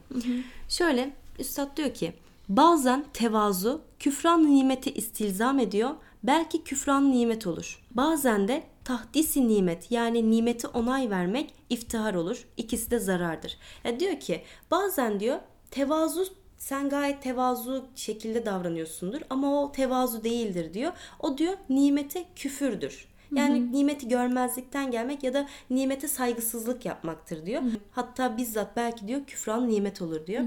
Şöyle 0.70 1.14
Üstad 1.40 1.78
diyor 1.78 1.94
ki 1.94 2.14
bazen 2.50 3.06
tevazu 3.14 3.82
küfran 4.00 4.56
nimeti 4.56 4.92
istilzam 4.94 5.60
ediyor. 5.60 5.90
Belki 6.24 6.64
küfran 6.64 7.12
nimet 7.12 7.48
olur. 7.48 7.82
Bazen 7.92 8.48
de 8.48 8.64
tahdisi 8.86 9.48
nimet 9.48 9.92
yani 9.92 10.32
nimeti 10.32 10.68
onay 10.68 11.10
vermek 11.10 11.54
iftihar 11.70 12.14
olur. 12.14 12.46
İkisi 12.58 12.92
de 12.92 13.00
zarardır. 13.00 13.58
Ya 13.84 14.00
diyor 14.00 14.20
ki 14.20 14.42
bazen 14.72 15.20
diyor 15.20 15.40
tevazu 15.72 16.26
sen 16.64 16.90
gayet 16.90 17.22
tevazu 17.22 17.86
şekilde 17.96 18.46
davranıyorsundur 18.46 19.22
ama 19.30 19.64
o 19.64 19.72
tevazu 19.72 20.24
değildir 20.24 20.74
diyor. 20.74 20.92
O 21.20 21.38
diyor 21.38 21.54
nimete 21.70 22.26
küfürdür. 22.36 23.08
Yani 23.36 23.72
nimeti 23.72 24.08
görmezlikten 24.08 24.92
gelmek 24.92 25.24
ya 25.24 25.34
da 25.34 25.48
nimete 25.70 26.08
saygısızlık 26.08 26.86
yapmaktır 26.86 27.46
diyor. 27.46 27.62
Hatta 27.92 28.38
bizzat 28.38 28.76
belki 28.76 29.08
diyor 29.08 29.22
küfran 29.28 29.70
nimet 29.70 30.02
olur 30.02 30.28
diyor. 30.28 30.44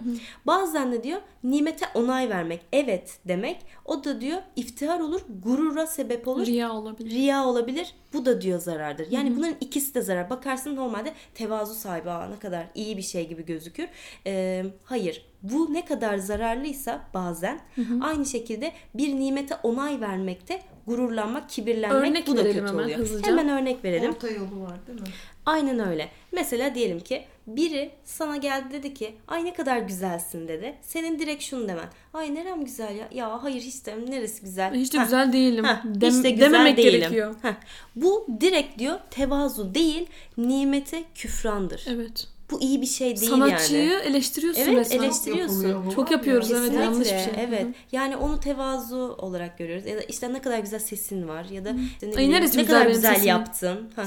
Bazen 0.46 0.92
de 0.92 1.02
diyor 1.02 1.20
nimete 1.44 1.86
onay 1.94 2.28
vermek, 2.28 2.60
evet 2.72 3.18
demek. 3.28 3.60
O 3.84 4.04
da 4.04 4.20
diyor 4.20 4.38
iftihar 4.56 5.00
olur, 5.00 5.20
gurura 5.42 5.86
sebep 5.86 6.28
olur. 6.28 6.46
Riya 6.46 6.72
olabilir. 6.72 7.10
Riya 7.10 7.44
olabilir. 7.44 7.94
Bu 8.16 8.26
da 8.26 8.40
diyor 8.40 8.58
zarardır. 8.60 9.06
Yani 9.10 9.36
bunların 9.36 9.56
ikisi 9.60 9.94
de 9.94 10.02
zarar. 10.02 10.30
Bakarsın 10.30 10.76
normalde 10.76 11.12
tevazu 11.34 11.74
sahibi 11.74 12.10
Aa, 12.10 12.26
ne 12.28 12.38
kadar 12.38 12.66
iyi 12.74 12.96
bir 12.96 13.02
şey 13.02 13.28
gibi 13.28 13.44
gözükür. 13.46 13.88
Ee, 14.26 14.64
hayır. 14.84 15.26
Bu 15.42 15.74
ne 15.74 15.84
kadar 15.84 16.16
zararlıysa 16.18 17.00
bazen 17.14 17.60
aynı 18.00 18.26
şekilde 18.26 18.72
bir 18.94 19.14
nimete 19.20 19.54
onay 19.62 20.00
vermekte 20.00 20.62
gururlanmak, 20.86 21.50
kibirlenmek 21.50 22.10
Örnek 22.10 22.26
bu 22.26 22.36
da 22.36 22.44
verelim 22.44 22.60
kötü 22.60 22.72
hemen 22.72 22.84
oluyor. 22.84 22.98
hızlıca. 22.98 23.28
Hemen 23.30 23.48
örnek 23.48 23.84
verelim. 23.84 24.10
Orta 24.10 24.28
yolu 24.28 24.60
var 24.62 24.86
değil 24.86 25.00
mi? 25.00 25.06
Aynen 25.46 25.88
öyle. 25.88 26.08
Mesela 26.32 26.74
diyelim 26.74 27.00
ki 27.00 27.24
biri 27.46 27.90
sana 28.04 28.36
geldi 28.36 28.66
dedi 28.72 28.94
ki 28.94 29.14
ay 29.28 29.44
ne 29.44 29.54
kadar 29.54 29.78
güzelsin 29.78 30.48
dedi. 30.48 30.74
Senin 30.82 31.18
direkt 31.18 31.42
şunu 31.42 31.68
demen. 31.68 31.88
Ay 32.14 32.34
nerem 32.34 32.64
güzel 32.64 32.96
ya. 32.96 33.08
Ya 33.12 33.42
hayır 33.42 33.60
hiç 33.62 33.86
de 33.86 33.96
neresi 34.10 34.42
güzel. 34.42 34.74
Hiç 34.74 34.92
de 34.94 34.98
Heh. 34.98 35.04
güzel 35.04 35.32
değilim. 35.32 35.64
Heh, 35.64 35.84
Dem- 35.84 36.10
hiç 36.14 36.24
de 36.24 36.30
güzel 36.30 36.46
dememek 36.46 36.76
değilim. 36.76 37.00
gerekiyor. 37.00 37.34
Heh. 37.42 37.54
Bu 37.96 38.26
direkt 38.40 38.78
diyor 38.78 38.98
tevazu 39.10 39.74
değil 39.74 40.06
nimete 40.36 41.04
küfrandır. 41.14 41.84
Evet. 41.88 42.28
Bu 42.50 42.60
iyi 42.60 42.80
bir 42.80 42.86
şey 42.86 43.16
değil 43.16 43.30
Sanatçıyı 43.30 43.84
yani. 43.84 44.02
eleştiriyorsun 44.02 44.62
Evet, 44.62 44.76
resmen. 44.76 44.98
eleştiri- 44.98 45.04
Eleştiriyorsun. 45.04 45.90
Çok 45.90 46.10
yapıyoruz, 46.10 46.50
evet, 46.50 46.60
Kesinlikle, 46.60 46.84
yanlış 46.84 47.00
bir 47.00 47.18
şey. 47.18 47.44
Evet. 47.48 47.66
Yani 47.92 48.16
onu 48.16 48.40
tevazu 48.40 48.96
olarak 49.18 49.58
görüyoruz. 49.58 49.86
Ya 49.86 49.96
da 49.96 50.00
işte 50.00 50.32
ne 50.32 50.40
kadar 50.42 50.58
güzel 50.58 50.78
sesin 50.78 51.28
var 51.28 51.44
ya 51.44 51.64
da 51.64 51.74
işte 51.92 52.10
ne, 52.10 52.16
Ay, 52.16 52.30
neresi 52.30 52.58
ne 52.58 52.62
güzel 52.62 52.78
kadar 52.80 52.90
güzel 52.94 53.14
sesim? 53.14 53.28
yaptın. 53.28 53.90
Ha. 53.96 54.04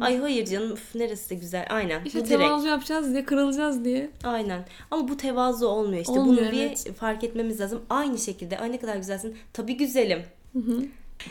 Ay 0.00 0.18
hayır 0.18 0.46
canım 0.46 0.72
üf, 0.72 0.94
neresi 0.94 1.30
de 1.30 1.34
güzel. 1.34 1.66
Aynen. 1.70 2.04
İşte 2.04 2.20
bu 2.20 2.24
direkt. 2.24 2.42
tevazu 2.42 2.66
yapacağız 2.68 3.12
diye 3.12 3.24
kırılacağız 3.24 3.84
diye. 3.84 4.10
Aynen. 4.24 4.64
Ama 4.90 5.08
bu 5.08 5.16
tevazu 5.16 5.66
olmuyor 5.66 6.00
işte. 6.02 6.12
Olmuyor, 6.12 6.42
Bunu 6.46 6.52
bir 6.52 6.66
evet. 6.66 6.92
fark 6.96 7.24
etmemiz 7.24 7.60
lazım. 7.60 7.82
Aynı 7.90 8.18
şekilde 8.18 8.58
ay 8.58 8.72
ne 8.72 8.78
kadar 8.80 8.96
güzelsin. 8.96 9.36
Tabii 9.52 9.76
güzelim. 9.76 10.22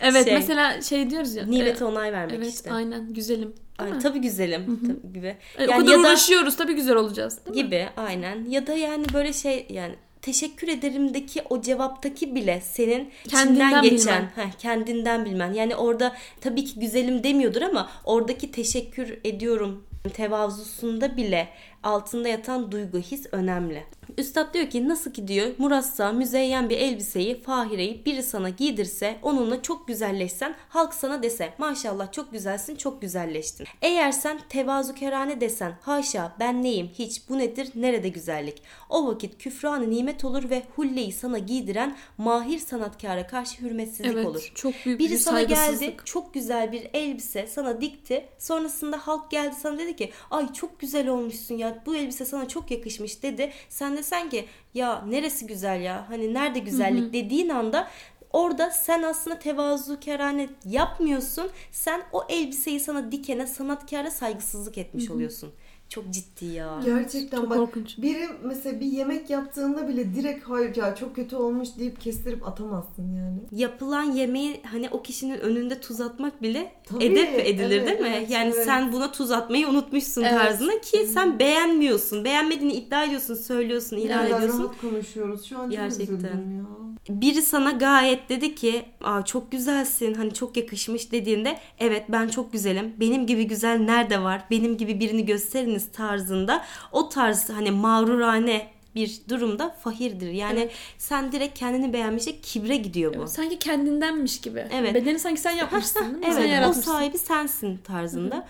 Evet 0.01 0.25
Şey, 0.25 0.34
mesela 0.34 0.81
şey 0.81 1.10
diyoruz 1.10 1.36
ya. 1.36 1.46
Nimete 1.46 1.84
e, 1.84 1.88
onay 1.88 2.13
vermek 2.13 2.36
Evet 2.36 2.53
işte. 2.53 2.72
aynen 2.74 3.13
güzelim. 3.13 3.53
Ay, 3.83 3.91
mi? 3.91 4.00
tabii 4.00 4.19
güzelim 4.21 4.79
tabii 4.88 5.13
gibi. 5.13 5.27
E, 5.57 5.67
o 5.67 5.71
Yani 5.71 5.81
kadar 5.81 5.91
ya 5.91 5.97
da 5.97 6.01
uğraşıyoruz 6.01 6.55
tabii 6.57 6.73
güzel 6.73 6.95
olacağız. 6.95 7.39
Değil 7.45 7.57
mi? 7.57 7.63
gibi 7.63 7.89
aynen. 7.97 8.45
Ya 8.50 8.67
da 8.67 8.73
yani 8.73 9.05
böyle 9.13 9.33
şey 9.33 9.65
yani 9.69 9.95
teşekkür 10.21 10.67
ederimdeki 10.67 11.41
o 11.50 11.61
cevaptaki 11.61 12.35
bile 12.35 12.61
senin 12.63 13.09
Kendinden 13.29 13.65
içinden 13.67 13.81
geçen, 13.83 13.97
bilmen. 13.97 14.31
heh, 14.35 14.51
kendinden 14.59 15.25
bilmen. 15.25 15.53
Yani 15.53 15.75
orada 15.75 16.15
tabii 16.41 16.65
ki 16.65 16.79
güzelim 16.79 17.23
demiyordur 17.23 17.62
ama 17.62 17.89
oradaki 18.06 18.51
teşekkür 18.51 19.17
ediyorum 19.23 19.84
tevazusunda 20.13 21.17
bile 21.17 21.47
altında 21.84 22.28
yatan 22.28 22.72
duygu, 22.72 22.98
his 23.00 23.26
önemli. 23.32 23.84
Üstad 24.17 24.54
diyor 24.54 24.70
ki 24.70 24.89
nasıl 24.89 25.12
ki 25.12 25.28
diyor 25.28 25.48
murassa, 25.58 26.12
müzeyyen 26.12 26.70
bir 26.70 26.78
elbiseyi, 26.78 27.41
fahireyi 27.41 28.06
biri 28.06 28.24
sana 28.24 28.50
giydirse, 28.50 29.17
onunla 29.22 29.62
çok 29.62 29.88
güzelleşsen, 29.88 30.56
halk 30.70 30.94
sana 30.94 31.24
dese 31.24 31.54
maşallah 31.58 32.12
çok 32.12 32.32
güzelsin, 32.32 32.76
çok 32.76 33.02
güzelleştin. 33.02 33.67
Eğer 33.82 34.12
sen 34.12 34.39
tevazukerane 34.50 35.41
desen, 35.41 35.74
haşa 35.82 36.36
ben 36.39 36.63
neyim, 36.63 36.89
hiç 36.94 37.30
bu 37.30 37.38
nedir, 37.39 37.70
nerede 37.76 38.10
güzellik? 38.10 38.62
O 38.89 39.08
vakit 39.08 39.38
küfranı 39.38 39.89
nimet 39.89 40.26
olur 40.26 40.50
ve 40.50 40.63
hulleyi 40.76 41.12
sana 41.12 41.38
giydiren 41.38 41.98
mahir 42.17 42.60
sanatkara 42.60 43.28
karşı 43.28 43.62
hürmetsizlik 43.62 44.13
Evet 44.13 44.26
olur. 44.26 44.52
çok 44.56 44.74
büyük 44.86 45.00
Biri 45.00 45.12
bir 45.12 45.17
sana 45.17 45.41
geldi 45.44 45.96
çok 46.06 46.34
güzel 46.34 46.72
bir 46.72 46.88
elbise 46.94 47.48
sana 47.48 47.82
dikti. 47.82 48.26
Sonrasında 48.38 48.98
halk 48.98 49.32
geldi 49.32 49.56
sana 49.62 49.80
dedi 49.80 49.96
ki 49.96 50.12
ay 50.32 50.54
çok 50.54 50.80
güzel 50.80 51.08
olmuşsun 51.08 51.56
ya 51.56 51.70
bu 51.86 51.95
elbise 51.95 52.25
sana 52.25 52.47
çok 52.47 52.71
yakışmış 52.71 53.23
dedi. 53.23 53.51
Sen 53.69 53.97
de 53.97 54.03
sen 54.03 54.29
ki 54.29 54.45
ya 54.73 55.01
neresi 55.01 55.47
güzel 55.47 55.81
ya 55.81 56.10
hani 56.10 56.34
nerede 56.34 56.60
güzellik 56.60 57.13
dediğin 57.13 57.49
anda 57.49 57.88
Orada 58.34 58.69
sen 58.69 59.03
aslında 59.03 59.39
tevazukarane 59.39 60.49
yapmıyorsun. 60.65 61.49
Sen 61.71 62.01
o 62.12 62.23
elbiseyi 62.29 62.79
sana 62.79 63.12
dikene 63.12 63.47
sanatkara 63.47 64.12
saygısızlık 64.12 64.77
etmiş 64.77 65.10
oluyorsun. 65.12 65.53
Çok 65.91 66.10
ciddi 66.10 66.45
ya. 66.45 66.80
Gerçekten 66.86 67.38
Çok 67.38 67.49
bak 67.49 67.58
korkunç. 67.58 67.97
biri 67.97 68.27
mesela 68.43 68.80
bir 68.80 68.86
yemek 68.86 69.30
yaptığında 69.30 69.88
bile 69.88 70.15
direkt 70.15 70.49
hayır 70.49 70.75
ya 70.75 70.95
çok 70.95 71.15
kötü 71.15 71.36
olmuş 71.36 71.69
deyip 71.80 72.01
kestirip 72.01 72.47
atamazsın 72.47 73.15
yani. 73.15 73.38
yapılan 73.62 74.04
yemeği 74.04 74.62
hani 74.63 74.89
o 74.91 75.01
kişinin 75.01 75.39
önünde 75.39 75.80
tuz 75.82 76.01
atmak 76.01 76.41
bile 76.41 76.71
Tabii, 76.84 77.06
edep 77.06 77.39
edilir 77.47 77.77
evet, 77.77 77.88
değil 77.88 77.99
mi? 77.99 78.15
evet, 78.17 78.30
yani 78.30 78.51
evet. 78.56 78.65
sen 78.65 78.93
buna 78.93 79.12
tuz 79.12 79.32
atmayı 79.32 79.67
unutmuşsun 79.67 80.21
Evet. 80.21 80.34
tarzında 80.34 80.82
ki 80.82 80.97
sen 81.06 81.39
beğenmiyorsun. 81.39 82.25
Beğenmediğini 82.25 82.73
iddia 82.73 83.04
ediyorsun, 83.04 83.36
söylüyorsun, 83.36 83.95
Ne 83.97 84.01
ilan 84.01 84.25
kadar 84.25 84.38
ediyorsun. 84.38 84.63
rahat 84.63 84.82
konuşuyoruz. 84.82 85.45
Şu 85.45 85.58
an 85.58 85.63
çok 85.63 85.71
Gerçekten. 85.71 86.15
üzüldüm 86.15 86.58
ya. 86.58 86.65
Biri 87.10 87.41
sana 87.41 87.71
gayet 87.71 88.30
dedi 88.30 88.56
ki, 88.56 88.84
"Aa 89.04 89.25
çok 89.25 89.51
güzelsin. 89.51 90.13
Hani 90.13 90.34
çok 90.34 90.58
yakışmış." 90.58 91.12
dediğinde, 91.12 91.58
"Evet 91.80 92.04
ben 92.10 92.27
çok 92.27 92.54
güzelim. 92.54 92.93
Benim 92.99 93.27
gibi 93.27 93.47
güzel 93.47 93.77
nerede 93.80 94.21
var? 94.21 94.43
Benim 94.51 94.77
gibi 94.77 94.99
birini 94.99 95.25
gösteriniz." 95.25 95.81
Tarzında 95.88 96.65
o 96.91 97.10
tarz 97.10 97.50
hani 97.50 97.72
mağrurane 97.72 98.67
bir 98.96 99.22
durumda 99.30 99.70
fahirdir. 99.70 100.32
Yani 100.32 100.70
sen 100.98 101.32
direkt 101.32 101.60
kendini 101.60 101.94
beğenmişe 101.94 102.41
kibre 102.41 102.78
gidiyor 102.78 103.13
bu. 103.17 103.28
Sanki 103.28 103.60
kendindenmiş 103.60 104.41
gibi. 104.41 104.67
Evet. 104.74 104.94
Bedeni 104.94 105.20
sanki 105.20 105.41
sen 105.41 105.52
yapmışsın 105.52 106.00
değil 106.00 106.28
mi? 106.28 106.34
sen 106.34 106.48
Evet, 106.50 106.67
o 106.70 106.74
sahibi 106.74 107.17
sensin 107.17 107.78
tarzında. 107.78 108.48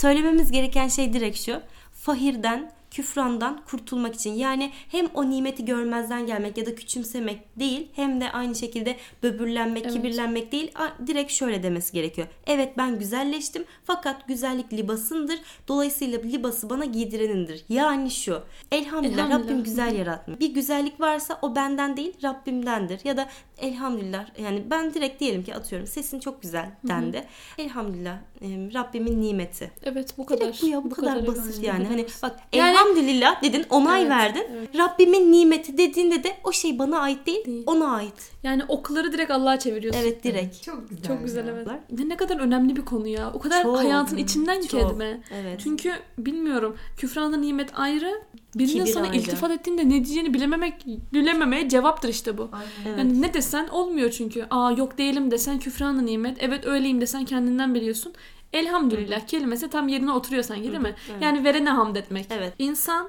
Söylememiz 0.00 0.50
gereken 0.50 0.88
şey 0.88 1.12
direkt 1.12 1.38
şu. 1.38 1.60
Fahirden, 1.94 2.72
küfrandan 2.98 3.60
kurtulmak 3.70 4.14
için. 4.14 4.34
Yani 4.34 4.70
hem 4.88 5.06
o 5.14 5.30
nimeti 5.30 5.64
görmezden 5.64 6.26
gelmek 6.26 6.58
ya 6.58 6.66
da 6.66 6.74
küçümsemek 6.74 7.58
değil 7.58 7.88
hem 7.92 8.20
de 8.20 8.32
aynı 8.32 8.54
şekilde 8.54 8.96
böbürlenmek, 9.22 9.82
Evet. 9.82 9.94
kibirlenmek 9.94 10.52
değil. 10.52 10.72
Direkt 11.06 11.32
şöyle 11.32 11.62
demesi 11.62 11.92
gerekiyor. 11.92 12.28
Evet 12.46 12.76
ben 12.76 12.98
güzelleştim 12.98 13.64
fakat 13.84 14.28
güzellik 14.28 14.72
libasındır. 14.72 15.38
Dolayısıyla 15.68 16.18
libası 16.22 16.70
bana 16.70 16.84
giydirenindir. 16.84 17.64
Yani 17.68 18.10
şu. 18.10 18.42
Elhamdülillah, 18.72 19.26
Elhamdülillah. 19.26 19.44
Rabbim 19.44 19.64
güzel 19.64 19.94
yaratmış. 19.94 20.40
Bir 20.40 20.54
güzellik 20.54 21.00
varsa 21.00 21.38
o 21.42 21.54
benden 21.54 21.96
değil 21.96 22.12
Rabbimdendir. 22.22 23.00
Ya 23.04 23.16
da 23.16 23.28
elhamdülillah 23.58 24.26
yani 24.42 24.62
ben 24.70 24.94
direkt 24.94 25.20
diyelim 25.20 25.44
ki 25.44 25.54
atıyorum 25.54 25.86
sesin 25.86 26.20
çok 26.20 26.42
güzel 26.42 26.70
dendi. 26.88 27.24
Elhamdülillah 27.58 28.18
e, 28.40 28.46
Rabbimin 28.74 29.22
nimeti. 29.22 29.70
Evet 29.82 30.14
bu 30.18 30.26
kadar. 30.26 30.40
Direkt 30.40 30.62
bu 30.62 30.66
ya 30.66 30.84
bu, 30.84 30.90
kadar, 30.90 31.26
basit 31.26 31.62
yani. 31.64 31.84
Hani 31.84 32.06
bak 32.22 32.36
Yani- 32.52 32.70
elhamdülillah 32.70 33.42
dedin 33.42 33.64
onay 33.70 34.00
Evet, 34.02 34.10
verdin. 34.10 34.46
evet. 34.52 34.78
Rabbimin 34.78 35.32
nimeti 35.32 35.78
dediğinde 35.78 36.24
de 36.24 36.36
o 36.44 36.52
şey 36.52 36.78
bana 36.78 36.98
ait 36.98 37.26
değil, 37.26 37.44
Değil. 37.46 37.62
ona 37.66 37.94
ait. 37.94 38.32
Yani 38.42 38.62
okları 38.68 39.12
direkt 39.12 39.30
Allah'a 39.30 39.58
çeviriyorsun. 39.58 40.00
Evet 40.00 40.24
direkt. 40.24 40.62
Çok 40.62 40.90
güzel. 40.90 41.04
Çok 41.04 41.24
güzel 41.24 41.46
ya. 41.46 41.54
evet. 41.56 41.68
Ve 41.90 42.08
ne 42.08 42.16
kadar 42.16 42.40
önemli 42.40 42.76
bir 42.76 42.84
konu 42.84 43.06
ya. 43.08 43.32
O 43.34 43.38
kadar 43.38 43.62
Çok. 43.62 43.78
hayatın 43.78 44.16
içinden 44.16 44.60
Çok. 44.60 44.80
elime. 44.80 45.20
Evet. 45.34 45.60
Çünkü 45.64 45.92
bilmiyorum. 46.18 46.76
Küfranda 46.96 47.36
nimet 47.36 47.70
ayrı. 47.78 48.22
Birine 48.58 48.72
Kibir 48.82 48.92
sana 48.92 49.04
ayrı. 49.06 49.16
iltifat 49.16 49.50
ettiğinde 49.50 49.86
ne 49.86 49.90
diyeceğini 49.90 50.34
bilememek, 50.34 50.86
bilememeye 51.12 51.68
cevaptır 51.68 52.08
işte 52.08 52.38
bu. 52.38 52.48
Aynen. 52.52 52.66
Evet. 52.86 52.98
Yani 52.98 53.22
ne 53.22 53.34
desen 53.34 53.68
olmuyor 53.68 54.10
çünkü. 54.10 54.46
Aa 54.50 54.72
yok 54.72 54.98
değilim 54.98 55.30
desen 55.30 55.58
küfranda 55.58 56.02
nimet. 56.02 56.36
Evet 56.40 56.66
öyleyim 56.66 57.00
desen 57.00 57.24
kendinden 57.24 57.74
biliyorsun. 57.74 58.12
Elhamdülillah 58.52 59.26
kelimesi 59.26 59.70
tam 59.70 59.88
yerine 59.88 60.12
oturuyor 60.12 60.42
sanki 60.42 60.62
değil 60.62 60.78
mi? 60.82 60.94
Evet. 61.10 61.22
Yani 61.22 61.44
verene 61.44 61.70
hamd 61.70 61.96
etmek. 61.96 62.26
Evet. 62.30 62.54
İnsan 62.58 63.08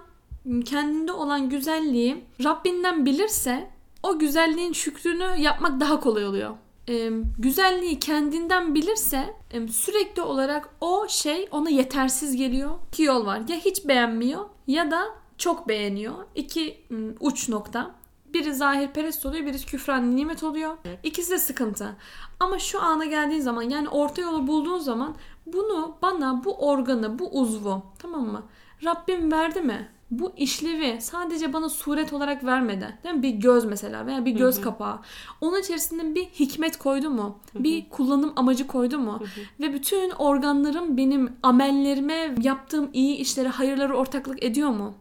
kendinde 0.65 1.11
olan 1.11 1.49
güzelliği 1.49 2.23
Rabbinden 2.43 3.05
bilirse 3.05 3.67
o 4.03 4.19
güzelliğin 4.19 4.73
şükrünü 4.73 5.41
yapmak 5.41 5.79
daha 5.79 5.99
kolay 5.99 6.25
oluyor. 6.25 6.55
e, 6.89 7.09
güzelliği 7.39 7.99
kendinden 7.99 8.75
bilirse 8.75 9.35
e, 9.53 9.67
sürekli 9.67 10.21
olarak 10.21 10.69
o 10.81 11.07
şey 11.09 11.47
ona 11.51 11.69
yetersiz 11.69 12.35
geliyor. 12.35 12.71
İki 12.87 13.03
yol 13.03 13.25
var. 13.25 13.41
Ya 13.47 13.55
hiç 13.55 13.87
beğenmiyor 13.87 14.45
ya 14.67 14.91
da 14.91 15.01
çok 15.39 15.67
beğeniyor. 15.67 16.13
İki 16.35 16.83
uç 17.19 17.49
nokta. 17.49 17.91
Biri 18.33 18.53
zahir 18.53 18.87
perest 18.87 19.25
oluyor, 19.25 19.45
birisi 19.45 19.65
küfran 19.65 20.15
nimet 20.15 20.43
oluyor. 20.43 20.77
İkisi 21.03 21.31
de 21.31 21.39
sıkıntı. 21.39 21.95
Ama 22.39 22.59
şu 22.59 22.81
ana 22.81 23.05
geldiğin 23.05 23.41
zaman 23.41 23.61
yani 23.61 23.89
orta 23.89 24.21
yolu 24.21 24.47
bulduğun 24.47 24.79
zaman 24.79 25.15
bunu 25.45 25.97
bana 26.01 26.43
bu 26.45 26.67
organı, 26.67 27.19
bu 27.19 27.29
uzvu 27.29 27.81
tamam 27.99 28.27
mı? 28.27 28.43
Rabbim 28.85 29.31
verdi 29.31 29.61
mi? 29.61 29.89
Bu 30.11 30.33
işlevi 30.37 31.01
sadece 31.01 31.53
bana 31.53 31.69
suret 31.69 32.13
olarak 32.13 32.43
vermedi. 32.43 32.97
Değil 33.03 33.15
mi? 33.15 33.23
Bir 33.23 33.29
göz 33.29 33.65
mesela 33.65 34.05
veya 34.05 34.25
bir 34.25 34.31
göz 34.31 34.61
kapağı. 34.61 34.99
Onun 35.41 35.59
içerisinde 35.59 36.15
bir 36.15 36.25
hikmet 36.25 36.77
koydu 36.77 37.09
mu? 37.09 37.39
Bir 37.55 37.89
kullanım 37.89 38.33
amacı 38.35 38.67
koydu 38.67 38.99
mu? 38.99 39.19
Ve 39.59 39.73
bütün 39.73 40.09
organlarım 40.09 40.97
benim 40.97 41.33
amellerime, 41.43 42.35
yaptığım 42.41 42.89
iyi 42.93 43.15
işlere, 43.15 43.47
hayırlara 43.49 43.93
ortaklık 43.93 44.43
ediyor 44.43 44.69
mu? 44.69 44.93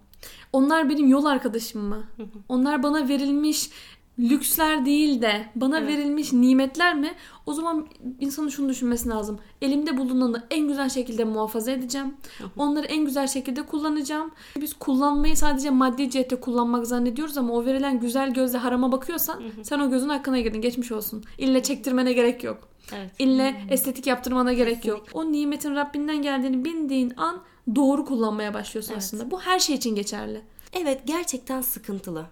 Onlar 0.52 0.88
benim 0.88 1.08
yol 1.08 1.24
arkadaşım 1.24 1.82
mı? 1.82 2.04
Onlar 2.48 2.82
bana 2.82 3.08
verilmiş 3.08 3.70
lüksler 4.18 4.86
değil 4.86 5.22
de 5.22 5.46
bana 5.56 5.86
verilmiş 5.86 6.32
nimetler 6.32 6.94
mi? 6.94 7.14
O 7.46 7.52
zaman 7.52 7.86
insanın 8.20 8.48
şunu 8.48 8.68
düşünmesi 8.68 9.08
lazım. 9.08 9.38
Elimde 9.62 9.98
bulunanı 9.98 10.46
en 10.50 10.68
güzel 10.68 10.88
şekilde 10.88 11.24
muhafaza 11.24 11.70
edeceğim. 11.70 12.14
Onları 12.56 12.86
en 12.86 13.04
güzel 13.04 13.26
şekilde 13.26 13.62
kullanacağım. 13.62 14.30
Biz 14.60 14.74
kullanmayı 14.74 15.36
sadece 15.36 15.70
maddi 15.70 16.10
cihette 16.10 16.36
kullanmak 16.36 16.86
zannediyoruz 16.86 17.38
ama 17.38 17.52
o 17.52 17.64
verilen 17.64 18.00
güzel 18.00 18.34
gözle 18.34 18.58
harama 18.58 18.92
bakıyorsan 18.92 19.42
sen 19.62 19.80
o 19.80 19.90
gözün 19.90 20.08
hakkına 20.08 20.40
girdin. 20.40 20.60
Geçmiş 20.60 20.92
olsun. 20.92 21.24
İlle 21.38 21.62
çektirmene 21.62 22.12
gerek 22.12 22.44
yok. 22.44 22.68
Evet. 22.96 23.10
İlle 23.18 23.66
estetik 23.70 24.06
yaptırmana 24.06 24.52
gerek 24.52 24.84
yok. 24.84 25.06
O 25.12 25.32
nimetin 25.32 25.74
Rabbinden 25.74 26.22
geldiğini 26.22 26.64
bildiğin 26.64 27.12
an 27.16 27.42
doğru 27.76 28.04
kullanmaya 28.04 28.54
başlıyorsun 28.54 28.92
Evet. 28.92 29.02
aslında. 29.02 29.30
Bu 29.30 29.40
her 29.40 29.58
şey 29.58 29.74
için 29.76 29.94
geçerli. 29.94 30.42
Evet 30.72 31.00
gerçekten 31.04 31.60
sıkıntılı. 31.60 32.26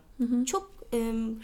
Çok 0.46 0.70
e, 0.92 0.98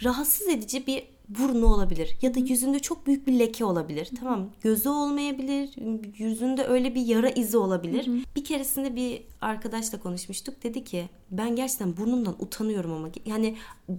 rahatsız 0.05 0.49
edici 0.49 0.87
bir 0.87 1.05
burnu 1.29 1.67
olabilir 1.67 2.17
ya 2.23 2.35
da 2.35 2.39
yüzünde 2.39 2.79
çok 2.79 3.07
büyük 3.07 3.27
bir 3.27 3.39
leke 3.39 3.65
olabilir. 3.65 4.11
Tamam 4.21 4.51
gözü 4.61 4.89
olmayabilir, 4.89 5.75
yüzünde 6.19 6.65
öyle 6.65 6.95
bir 6.95 7.07
yara 7.07 7.29
izi 7.31 7.59
olabilir. 7.59 8.11
Bir 8.37 8.45
keresinde 8.45 8.97
bir 8.97 9.23
arkadaşla 9.41 10.01
konuşmuştuk. 10.01 10.63
Dedi 10.63 10.85
ki 10.85 11.09
ben 11.31 11.57
gerçekten 11.57 11.97
burnumdan 11.97 12.37
utanıyorum 12.39 12.93
ama 12.93 13.09
yani 13.27 13.57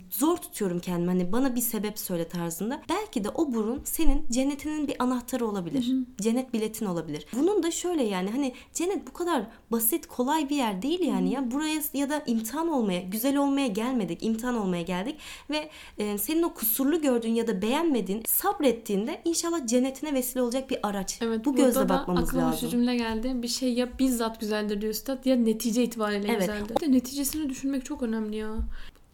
zor 0.10 0.38
tutuyorum 0.38 0.80
kendimi. 0.80 1.08
Hani 1.08 1.32
bana 1.32 1.56
bir 1.56 1.62
sebep 1.62 2.00
söyle 2.00 2.28
tarzında. 2.28 2.82
Belki 2.90 3.24
de 3.24 3.30
o 3.30 3.54
burun 3.54 3.82
senin 3.84 4.26
cennetinin 4.32 4.88
bir 4.88 5.04
anahtarı 5.04 5.48
olabilir. 5.48 5.92
Cennet 6.22 6.54
biletin 6.54 6.86
olabilir. 6.86 7.26
Bunun 7.34 7.64
da 7.64 7.72
şöyle 7.72 8.04
yani 8.04 8.30
hani 8.30 8.54
cennet 8.74 9.08
bu 9.08 9.14
kadar 9.14 9.44
basit 9.72 10.08
kolay 10.08 10.50
bir 10.50 10.56
yer 10.56 10.82
değil 10.82 11.00
yani 11.00 11.32
ya. 11.32 11.52
Buraya 11.52 11.82
ya 11.94 12.10
da 12.10 12.24
imtihan 12.28 12.68
olmaya, 12.68 13.02
güzel 13.02 13.38
olmaya 13.38 13.68
gelmedik. 13.68 14.24
imtihan 14.24 14.58
olmaya 14.58 14.84
geldik 14.84 15.16
ve 15.50 15.70
e, 15.98 16.18
senin 16.18 16.44
o 16.44 16.54
kusurlu 16.54 17.02
gördüğün 17.14 17.34
ya 17.34 17.48
da 17.48 17.62
beğenmediğin 17.62 18.24
sabrettiğinde 18.28 19.22
inşallah 19.26 19.68
cennetine 19.68 20.14
vesile 20.14 20.42
olacak 20.42 20.70
bir 20.70 20.80
araç. 20.84 21.20
Evet, 21.22 21.46
bu 21.46 21.56
gözle 21.56 21.90
bakmamız 21.90 22.30
aklıma 22.30 22.46
lazım. 22.48 22.60
şu 22.60 22.70
cümle 22.70 22.96
geldi. 22.96 23.32
Bir 23.36 23.48
şey 23.48 23.74
ya 23.74 24.00
bizzat 24.00 24.40
güzeldir 24.40 24.82
diyor 24.82 24.94
üstad 24.94 25.26
ya 25.26 25.36
netice 25.36 25.84
itibariyle 25.84 26.28
Evet. 26.28 26.40
güzeldir. 26.40 26.76
Bir 26.76 26.82
de 26.88 26.92
neticesini 26.92 27.50
düşünmek 27.50 27.86
çok 27.86 28.04
önemli 28.04 28.36
ya. 28.36 28.54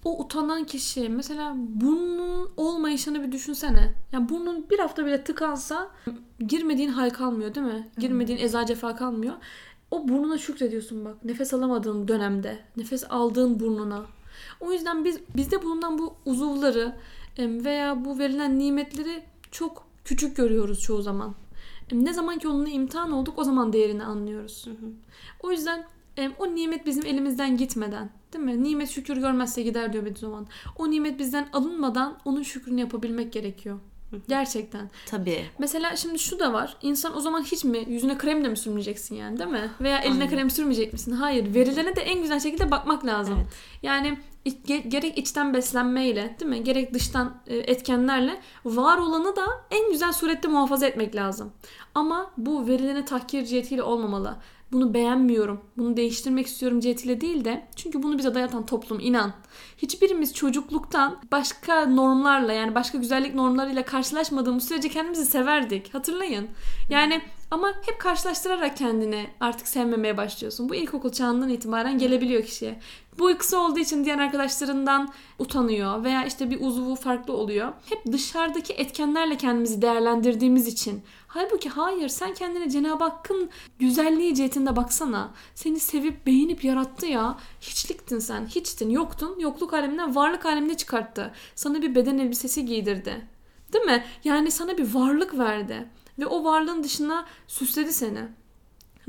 O 0.05 0.23
utanan 0.23 0.63
kişi 0.63 1.09
mesela 1.09 1.53
burnun 1.57 2.51
olmayışını 2.57 3.23
bir 3.23 3.31
düşünsene. 3.31 3.93
Yani 4.11 4.29
burnun 4.29 4.65
bir 4.69 4.79
hafta 4.79 5.05
bile 5.05 5.23
tıkansa 5.23 5.91
girmediğin 6.47 6.89
hal 6.89 7.09
kalmıyor 7.09 7.55
değil 7.55 7.67
mi? 7.67 7.87
Girmediğin 7.97 8.39
eza 8.39 8.65
cefa 8.65 8.95
kalmıyor. 8.95 9.33
O 9.91 10.07
burnuna 10.07 10.37
şükrediyorsun 10.37 11.05
bak. 11.05 11.25
Nefes 11.25 11.53
alamadığın 11.53 12.07
dönemde. 12.07 12.59
Nefes 12.77 13.03
aldığın 13.09 13.59
burnuna. 13.59 14.01
O 14.59 14.71
yüzden 14.71 15.05
biz 15.05 15.19
bizde 15.35 15.63
bulunan 15.63 15.97
bu 15.97 16.15
uzuvları 16.25 16.95
veya 17.37 18.05
bu 18.05 18.19
verilen 18.19 18.59
nimetleri 18.59 19.23
çok 19.51 19.87
küçük 20.05 20.37
görüyoruz 20.37 20.79
çoğu 20.79 21.01
zaman. 21.01 21.35
Ne 21.91 22.13
zaman 22.13 22.39
ki 22.39 22.47
onunla 22.47 22.69
imtihan 22.69 23.11
olduk 23.11 23.37
o 23.37 23.43
zaman 23.43 23.73
değerini 23.73 24.03
anlıyoruz. 24.03 24.65
O 25.43 25.51
yüzden 25.51 25.85
o 26.39 26.55
nimet 26.55 26.85
bizim 26.85 27.05
elimizden 27.05 27.57
gitmeden 27.57 28.09
değil 28.33 28.45
mi? 28.45 28.63
Nimet 28.63 28.89
şükür 28.89 29.17
görmezse 29.17 29.61
gider 29.61 29.93
diyor 29.93 30.05
Bediüzzaman. 30.05 30.47
O 30.77 30.91
nimet 30.91 31.19
bizden 31.19 31.49
alınmadan 31.53 32.17
onun 32.25 32.43
şükrünü 32.43 32.79
yapabilmek 32.79 33.33
gerekiyor. 33.33 33.79
Gerçekten. 34.27 34.89
Tabii. 35.05 35.45
Mesela 35.59 35.95
şimdi 35.95 36.19
şu 36.19 36.39
da 36.39 36.53
var. 36.53 36.77
İnsan 36.81 37.17
o 37.17 37.19
zaman 37.19 37.43
hiç 37.43 37.63
mi 37.63 37.85
yüzüne 37.87 38.17
krem 38.17 38.43
de 38.43 38.49
mi 38.49 38.57
sürmeyeceksin 38.57 39.15
yani 39.15 39.39
değil 39.39 39.49
mi? 39.49 39.71
Veya 39.81 39.99
eline 39.99 40.13
Aynen. 40.13 40.29
krem 40.29 40.49
sürmeyecek 40.49 40.93
misin? 40.93 41.11
Hayır. 41.11 41.53
Verilene 41.53 41.95
de 41.95 42.01
en 42.01 42.21
güzel 42.21 42.39
şekilde 42.39 42.71
bakmak 42.71 43.05
lazım. 43.05 43.35
Evet. 43.37 43.53
Yani 43.83 44.17
gerek 44.65 45.17
içten 45.17 45.53
beslenmeyle 45.53 46.35
değil 46.39 46.49
mi? 46.49 46.63
Gerek 46.63 46.93
dıştan 46.93 47.41
e, 47.47 47.57
etkenlerle 47.57 48.39
var 48.65 48.97
olanı 48.97 49.35
da 49.35 49.45
en 49.71 49.91
güzel 49.91 50.13
surette 50.13 50.47
muhafaza 50.47 50.87
etmek 50.87 51.15
lazım. 51.15 51.51
Ama 51.95 52.31
bu 52.37 52.67
verilene 52.67 53.05
tahkir 53.05 53.45
cihetiyle 53.45 53.83
olmamalı. 53.83 54.37
Bunu 54.71 54.93
beğenmiyorum, 54.93 55.61
bunu 55.77 55.97
değiştirmek 55.97 56.47
istiyorum 56.47 56.79
cihetiyle 56.79 57.21
değil 57.21 57.45
de 57.45 57.67
çünkü 57.75 58.03
bunu 58.03 58.17
bize 58.17 58.35
dayatan 58.35 58.65
toplum 58.65 58.99
inan. 58.99 59.33
Hiçbirimiz 59.77 60.33
çocukluktan 60.33 61.17
başka 61.31 61.85
normlarla 61.85 62.53
yani 62.53 62.75
başka 62.75 62.97
güzellik 62.97 63.35
normlarıyla 63.35 63.85
karşılaşmadığımız 63.85 64.67
sürece 64.67 64.89
kendimizi 64.89 65.25
severdik. 65.25 65.93
Hatırlayın. 65.93 66.47
Yani 66.89 67.21
ama 67.51 67.73
hep 67.85 67.99
karşılaştırarak 67.99 68.77
kendini 68.77 69.29
artık 69.39 69.67
sevmemeye 69.67 70.17
başlıyorsun. 70.17 70.69
Bu 70.69 70.75
ilkokul 70.75 71.11
çağından 71.11 71.49
itibaren 71.49 71.97
gelebiliyor 71.97 72.43
kişiye. 72.43 72.79
Bu 73.19 73.37
kısa 73.37 73.57
olduğu 73.57 73.79
için 73.79 74.05
diğer 74.05 74.19
arkadaşlarından 74.19 75.09
utanıyor 75.39 76.03
veya 76.03 76.25
işte 76.25 76.49
bir 76.49 76.61
uzvu 76.61 76.95
farklı 76.95 77.33
oluyor. 77.33 77.73
Hep 77.89 78.11
dışarıdaki 78.11 78.73
etkenlerle 78.73 79.37
kendimizi 79.37 79.81
değerlendirdiğimiz 79.81 80.67
için. 80.67 81.03
Halbuki 81.27 81.69
hayır 81.69 82.09
sen 82.09 82.33
kendine 82.33 82.69
Cenab-ı 82.69 83.03
Hakk'ın 83.03 83.49
güzelliği 83.79 84.35
cihetinde 84.35 84.75
baksana. 84.75 85.31
Seni 85.55 85.79
sevip 85.79 86.25
beğenip 86.25 86.63
yarattı 86.63 87.05
ya. 87.05 87.37
Hiçliktin 87.61 88.19
sen. 88.19 88.45
Hiçtin. 88.45 88.89
Yoktun. 88.89 89.39
Yokluk 89.39 89.73
aleminden 89.73 90.15
varlık 90.15 90.45
alemine 90.45 90.77
çıkarttı. 90.77 91.33
Sana 91.55 91.81
bir 91.81 91.95
beden 91.95 92.17
elbisesi 92.17 92.65
giydirdi. 92.65 93.27
Değil 93.73 93.85
mi? 93.85 94.03
Yani 94.23 94.51
sana 94.51 94.77
bir 94.77 94.93
varlık 94.93 95.37
verdi. 95.37 95.89
Ve 96.19 96.27
o 96.27 96.43
varlığın 96.43 96.83
dışına 96.83 97.25
süsledi 97.47 97.93
seni 97.93 98.19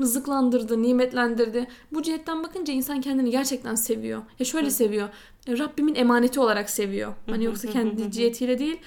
rızıklandırdı, 0.01 0.81
nimetlendirdi. 0.81 1.67
Bu 1.93 2.01
cihetten 2.03 2.43
bakınca 2.43 2.73
insan 2.73 3.01
kendini 3.01 3.31
gerçekten 3.31 3.75
seviyor. 3.75 4.21
Ya 4.39 4.45
şöyle 4.45 4.69
seviyor. 4.69 5.09
Rabbimin 5.47 5.95
emaneti 5.95 6.39
olarak 6.39 6.69
seviyor. 6.69 7.13
Hani 7.29 7.43
yoksa 7.43 7.69
kendi 7.69 8.11
cihetiyle 8.11 8.59
değil. 8.59 8.79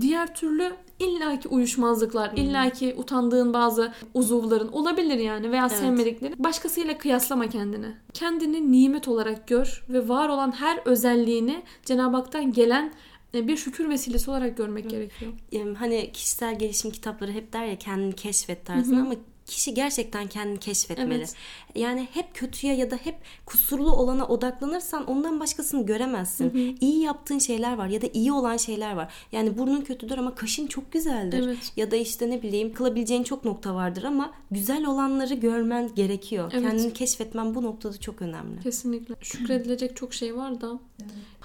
Diğer 0.00 0.34
türlü 0.34 0.72
illaki 0.98 1.48
uyuşmazlıklar, 1.48 2.32
illaki 2.36 2.94
utandığın 2.98 3.54
bazı 3.54 3.92
uzuvların 4.14 4.68
olabilir 4.68 5.18
yani 5.18 5.52
veya 5.52 5.66
Evet. 5.70 5.78
sevmedikleri. 5.78 6.44
Başkasıyla 6.44 6.98
kıyaslama 6.98 7.48
kendini. 7.48 7.86
Kendini 8.14 8.72
nimet 8.72 9.08
olarak 9.08 9.48
gör 9.48 9.84
ve 9.88 10.08
var 10.08 10.28
olan 10.28 10.52
her 10.52 10.80
özelliğini 10.84 11.62
Cenab-ı 11.84 12.16
Hak'tan 12.16 12.52
gelen 12.52 12.92
bir 13.34 13.56
şükür 13.56 13.88
vesilesi 13.88 14.30
olarak 14.30 14.56
görmek 14.56 14.90
gerekiyor. 14.90 15.32
Em, 15.52 15.74
hani 15.74 16.12
kişisel 16.12 16.58
gelişim 16.58 16.90
kitapları 16.90 17.32
hep 17.32 17.52
der 17.52 17.66
ya 17.66 17.78
kendini 17.78 18.12
keşfet 18.14 18.66
tarzında 18.66 19.00
ama 19.00 19.14
kişi 19.48 19.74
gerçekten 19.74 20.26
kendini 20.26 20.58
keşfetmeli. 20.58 21.14
Evet. 21.14 21.34
Yani 21.74 22.08
hep 22.12 22.34
kötüye 22.34 22.74
ya 22.74 22.90
da 22.90 22.96
hep 22.96 23.14
kusurlu 23.46 23.92
olana 23.92 24.26
odaklanırsan 24.26 25.06
ondan 25.06 25.40
başkasını 25.40 25.86
göremezsin. 25.86 26.76
İyi 26.80 27.02
yaptığın 27.02 27.38
şeyler 27.38 27.76
var 27.76 27.86
ya 27.86 28.02
da 28.02 28.06
iyi 28.12 28.32
olan 28.32 28.56
şeyler 28.56 28.92
var. 28.92 29.12
Yani 29.32 29.58
burnun 29.58 29.80
kötüdür 29.80 30.18
ama 30.18 30.34
kaşın 30.34 30.66
çok 30.66 30.92
güzeldir. 30.92 31.42
Evet. 31.44 31.72
Ya 31.76 31.90
da 31.90 31.96
işte 31.96 32.30
ne 32.30 32.42
bileyim 32.42 32.74
kılabileceğin 32.74 33.22
çok 33.22 33.44
nokta 33.44 33.74
vardır 33.74 34.02
ama 34.02 34.32
güzel 34.50 34.86
olanları 34.86 35.34
görmen 35.34 35.94
gerekiyor. 35.94 36.50
Evet. 36.54 36.62
Kendini 36.62 36.92
keşfetmen 36.92 37.54
bu 37.54 37.62
noktada 37.62 38.00
çok 38.00 38.22
önemli. 38.22 38.60
Kesinlikle. 38.62 39.14
Şükredilecek 39.20 39.96
çok 39.96 40.14
şey 40.14 40.36
var 40.36 40.60
da. 40.60 40.78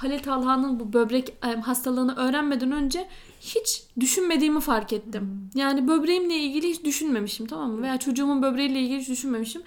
Halil 0.03 0.19
Talha'nın 0.19 0.79
bu 0.79 0.93
böbrek 0.93 1.33
e, 1.43 1.47
hastalığını 1.47 2.15
öğrenmeden 2.15 2.71
önce 2.71 3.07
hiç 3.39 3.83
düşünmediğimi 3.99 4.59
fark 4.59 4.93
ettim. 4.93 5.49
Yani 5.55 5.87
böbreğimle 5.87 6.35
ilgili 6.35 6.69
hiç 6.69 6.83
düşünmemişim 6.83 7.47
tamam 7.47 7.71
mı? 7.71 7.81
Veya 7.81 7.99
çocuğumun 7.99 8.41
böbreğiyle 8.41 8.79
ilgili 8.79 8.99
hiç 8.99 9.09
düşünmemişim. 9.09 9.61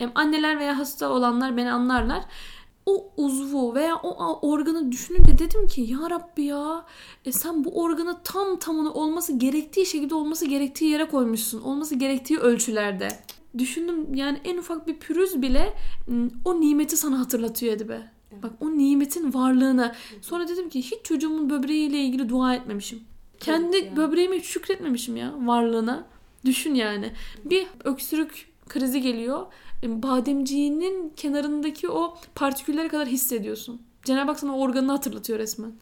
Em, 0.00 0.12
Anneler 0.14 0.58
veya 0.58 0.78
hasta 0.78 1.08
olanlar 1.08 1.56
beni 1.56 1.72
anlarlar. 1.72 2.24
O 2.86 3.12
uzvu 3.16 3.74
veya 3.74 3.96
o 3.96 4.48
organı 4.50 4.92
düşününce 4.92 5.38
dedim 5.38 5.66
ki 5.66 5.80
ya 5.80 6.10
Rabbi 6.10 6.42
ya 6.42 6.84
e 7.24 7.32
sen 7.32 7.64
bu 7.64 7.82
organı 7.82 8.16
tam 8.24 8.58
tamına 8.58 8.92
olması 8.92 9.32
gerektiği 9.32 9.86
şekilde 9.86 10.14
olması 10.14 10.46
gerektiği 10.46 10.90
yere 10.90 11.08
koymuşsun. 11.08 11.62
Olması 11.62 11.94
gerektiği 11.94 12.38
ölçülerde. 12.38 13.08
Düşündüm 13.58 14.14
yani 14.14 14.40
en 14.44 14.58
ufak 14.58 14.86
bir 14.86 14.98
pürüz 14.98 15.42
bile 15.42 15.74
o 16.44 16.60
nimeti 16.60 16.96
sana 16.96 17.18
hatırlatıyor 17.18 17.72
Edibe. 17.72 18.17
Bak 18.42 18.52
o 18.60 18.70
nimetin 18.70 19.34
varlığını. 19.34 19.94
Sonra 20.20 20.48
dedim 20.48 20.68
ki 20.68 20.82
hiç 20.82 21.04
çocuğumun 21.04 21.50
böbreğiyle 21.50 21.98
ilgili 22.00 22.28
dua 22.28 22.54
etmemişim. 22.54 23.00
Kendi 23.40 23.76
ya. 23.76 23.96
böbreğime 23.96 24.36
hiç 24.38 24.44
şükretmemişim 24.44 25.16
ya 25.16 25.34
varlığına. 25.46 26.06
Düşün 26.44 26.74
yani. 26.74 27.12
Bir 27.44 27.66
öksürük 27.84 28.48
krizi 28.68 29.00
geliyor. 29.00 29.46
E, 29.82 30.02
Bademciğinin 30.02 31.12
kenarındaki 31.16 31.88
o 31.90 32.16
partiküllere 32.34 32.88
kadar 32.88 33.06
hissediyorsun. 33.08 33.82
Cenab-ı 34.04 34.30
Hak 34.30 34.40
sana 34.40 34.56
organını 34.58 34.92
hatırlatıyor 34.92 35.38
resmen. 35.38 35.72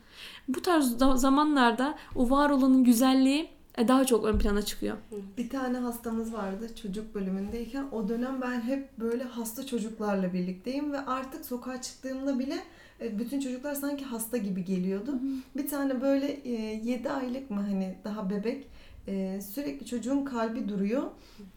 Bu 0.48 0.62
tarz 0.62 1.00
da- 1.00 1.16
zamanlarda 1.16 1.98
o 2.16 2.30
var 2.30 2.50
olanın 2.50 2.85
güzelliği 2.85 3.48
daha 3.79 4.05
çok 4.05 4.25
ön 4.25 4.39
plana 4.39 4.62
çıkıyor. 4.62 4.97
Bir 5.39 5.51
tane 5.51 5.79
hastamız 5.79 6.33
vardı 6.33 6.75
çocuk 6.83 7.15
bölümündeyken. 7.15 7.87
O 7.93 8.09
dönem 8.09 8.41
ben 8.41 8.61
hep 8.61 8.99
böyle 8.99 9.25
hasta 9.25 9.67
çocuklarla 9.67 10.33
birlikteyim 10.33 10.93
ve 10.93 11.01
artık 11.01 11.45
sokağa 11.45 11.83
çıktığımda 11.83 12.39
bile 12.39 12.57
e, 13.01 13.19
bütün 13.19 13.41
çocuklar 13.41 13.75
sanki 13.75 14.05
hasta 14.05 14.37
gibi 14.37 14.65
geliyordu. 14.65 15.21
Bir 15.57 15.69
tane 15.69 16.01
böyle 16.01 16.49
7 16.49 17.11
aylık 17.11 17.51
mı 17.51 17.61
hani 17.61 17.95
daha 18.05 18.31
bebek 18.31 18.67
e, 19.09 19.41
sürekli 19.41 19.87
çocuğun 19.87 20.25
kalbi 20.25 20.69
duruyor. 20.69 21.03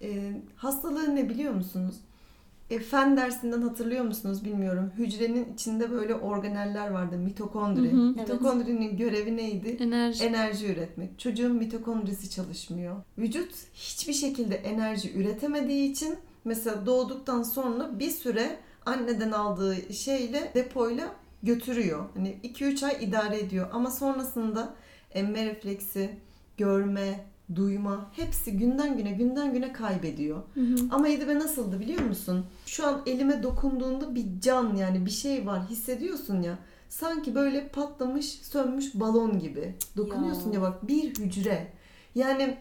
E, 0.01 0.31
hastalığı 0.55 1.15
ne 1.15 1.29
biliyor 1.29 1.53
musunuz? 1.53 1.95
E, 2.69 2.79
fen 2.79 3.17
dersinden 3.17 3.61
hatırlıyor 3.61 4.03
musunuz 4.05 4.45
bilmiyorum. 4.45 4.91
Hücrenin 4.97 5.53
içinde 5.53 5.91
böyle 5.91 6.15
organeller 6.15 6.89
vardı. 6.89 7.17
Mitokondri. 7.17 7.91
Hı 7.91 7.95
hı. 7.95 8.01
Mitokondrinin 8.01 8.97
görevi 8.97 9.37
neydi? 9.37 9.77
Enerji. 9.79 10.23
enerji 10.23 10.67
üretmek. 10.67 11.19
Çocuğun 11.19 11.55
mitokondrisi 11.55 12.29
çalışmıyor. 12.29 12.95
Vücut 13.17 13.51
hiçbir 13.73 14.13
şekilde 14.13 14.55
enerji 14.55 15.13
üretemediği 15.13 15.91
için 15.91 16.15
mesela 16.45 16.85
doğduktan 16.85 17.43
sonra 17.43 17.99
bir 17.99 18.11
süre 18.11 18.57
anneden 18.85 19.31
aldığı 19.31 19.93
şeyle 19.93 20.51
depoyla 20.55 21.15
götürüyor. 21.43 22.05
Hani 22.15 22.37
2-3 22.43 22.85
ay 22.85 22.97
idare 23.01 23.39
ediyor 23.39 23.69
ama 23.73 23.91
sonrasında 23.91 24.73
emme 25.13 25.45
refleksi, 25.45 26.09
görme, 26.57 27.25
duyma 27.55 28.11
hepsi 28.15 28.57
günden 28.57 28.97
güne 28.97 29.11
günden 29.11 29.53
güne 29.53 29.73
kaybediyor. 29.73 30.41
Hı 30.53 30.61
hı. 30.61 30.75
Ama 30.91 31.07
Edibe 31.07 31.39
nasıldı 31.39 31.79
biliyor 31.79 32.01
musun? 32.01 32.45
Şu 32.65 32.87
an 32.87 33.01
elime 33.05 33.43
dokunduğunda 33.43 34.15
bir 34.15 34.25
can 34.41 34.75
yani 34.75 35.05
bir 35.05 35.11
şey 35.11 35.45
var 35.45 35.61
hissediyorsun 35.69 36.41
ya. 36.41 36.57
Sanki 36.89 37.35
böyle 37.35 37.67
patlamış, 37.67 38.25
sönmüş 38.25 38.95
balon 38.95 39.39
gibi. 39.39 39.75
Dokunuyorsun 39.97 40.51
ya, 40.51 40.53
Ya. 40.53 40.61
bak 40.61 40.87
bir 40.87 41.15
hücre. 41.15 41.73
Yani 42.15 42.57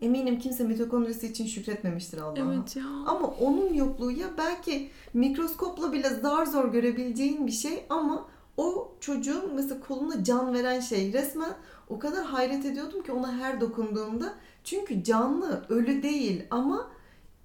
eminim 0.00 0.38
kimse 0.38 0.64
mitokondrisi 0.64 1.26
için 1.26 1.46
şükretmemiştir 1.46 2.18
Allah'a. 2.18 2.52
Evet 2.54 2.76
ya. 2.76 2.84
Ama 3.06 3.26
onun 3.26 3.74
yokluğu 3.74 4.10
ya 4.10 4.26
belki 4.38 4.90
mikroskopla 5.14 5.92
bile 5.92 6.08
zar 6.08 6.46
zor 6.46 6.72
görebileceğin 6.72 7.46
bir 7.46 7.52
şey 7.52 7.84
ama 7.90 8.28
o 8.56 8.92
çocuğun 9.00 9.54
mesela 9.54 9.80
koluna 9.80 10.24
can 10.24 10.54
veren 10.54 10.80
şey 10.80 11.12
resmen 11.12 11.54
o 11.88 11.98
kadar 11.98 12.24
hayret 12.24 12.64
ediyordum 12.64 13.02
ki 13.02 13.12
ona 13.12 13.38
her 13.38 13.60
dokunduğumda. 13.60 14.34
Çünkü 14.64 15.04
canlı, 15.04 15.64
ölü 15.68 16.02
değil 16.02 16.44
ama 16.50 16.90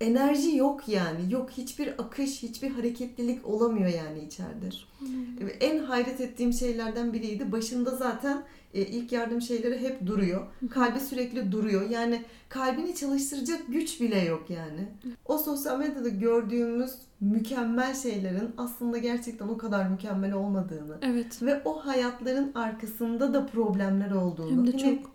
enerji 0.02 0.56
yok 0.56 0.88
yani. 0.88 1.34
Yok 1.34 1.50
hiçbir 1.52 1.88
akış, 1.88 2.44
hiçbir 2.44 2.72
hareketlilik 2.72 3.48
olamıyor 3.48 3.90
yani 3.90 4.20
içeride. 4.26 4.70
Ve 5.40 5.52
En 5.52 5.80
hayret 5.80 6.22
ettiğim 6.22 6.54
şeylerden 6.54 7.14
biriydi. 7.14 7.52
Başında 7.52 7.96
zaten 7.96 8.44
e, 8.74 8.82
ilk 8.82 9.12
yardım 9.12 9.42
şeyleri 9.42 9.80
hep 9.80 10.06
duruyor. 10.06 10.48
Kalbi 10.70 11.00
sürekli 11.00 11.52
duruyor. 11.52 11.90
Yani 11.90 12.22
kalbini 12.50 12.96
çalıştıracak 12.96 13.60
güç 13.68 14.02
bile 14.02 14.20
yok 14.20 14.50
yani. 14.50 14.88
O 15.26 15.38
sosyal 15.38 15.80
medyada 15.80 16.10
gördüğümüz 16.10 16.92
mükemmel 17.22 17.96
şeylerin 17.96 18.50
aslında 18.58 18.98
gerçekten 18.98 19.48
o 19.48 19.58
kadar 19.58 19.88
mükemmel 19.90 20.34
olmadığını 20.34 20.98
Evet. 21.02 21.42
ve 21.44 21.62
o 21.66 21.86
hayatların 21.86 22.52
arkasında 22.56 23.34
da 23.34 23.46
problemler 23.46 24.12
olduğunu. 24.12 24.52
Hem 24.52 24.68
de 24.68 24.72
Hani 24.72 24.82
çok. 25.02 25.12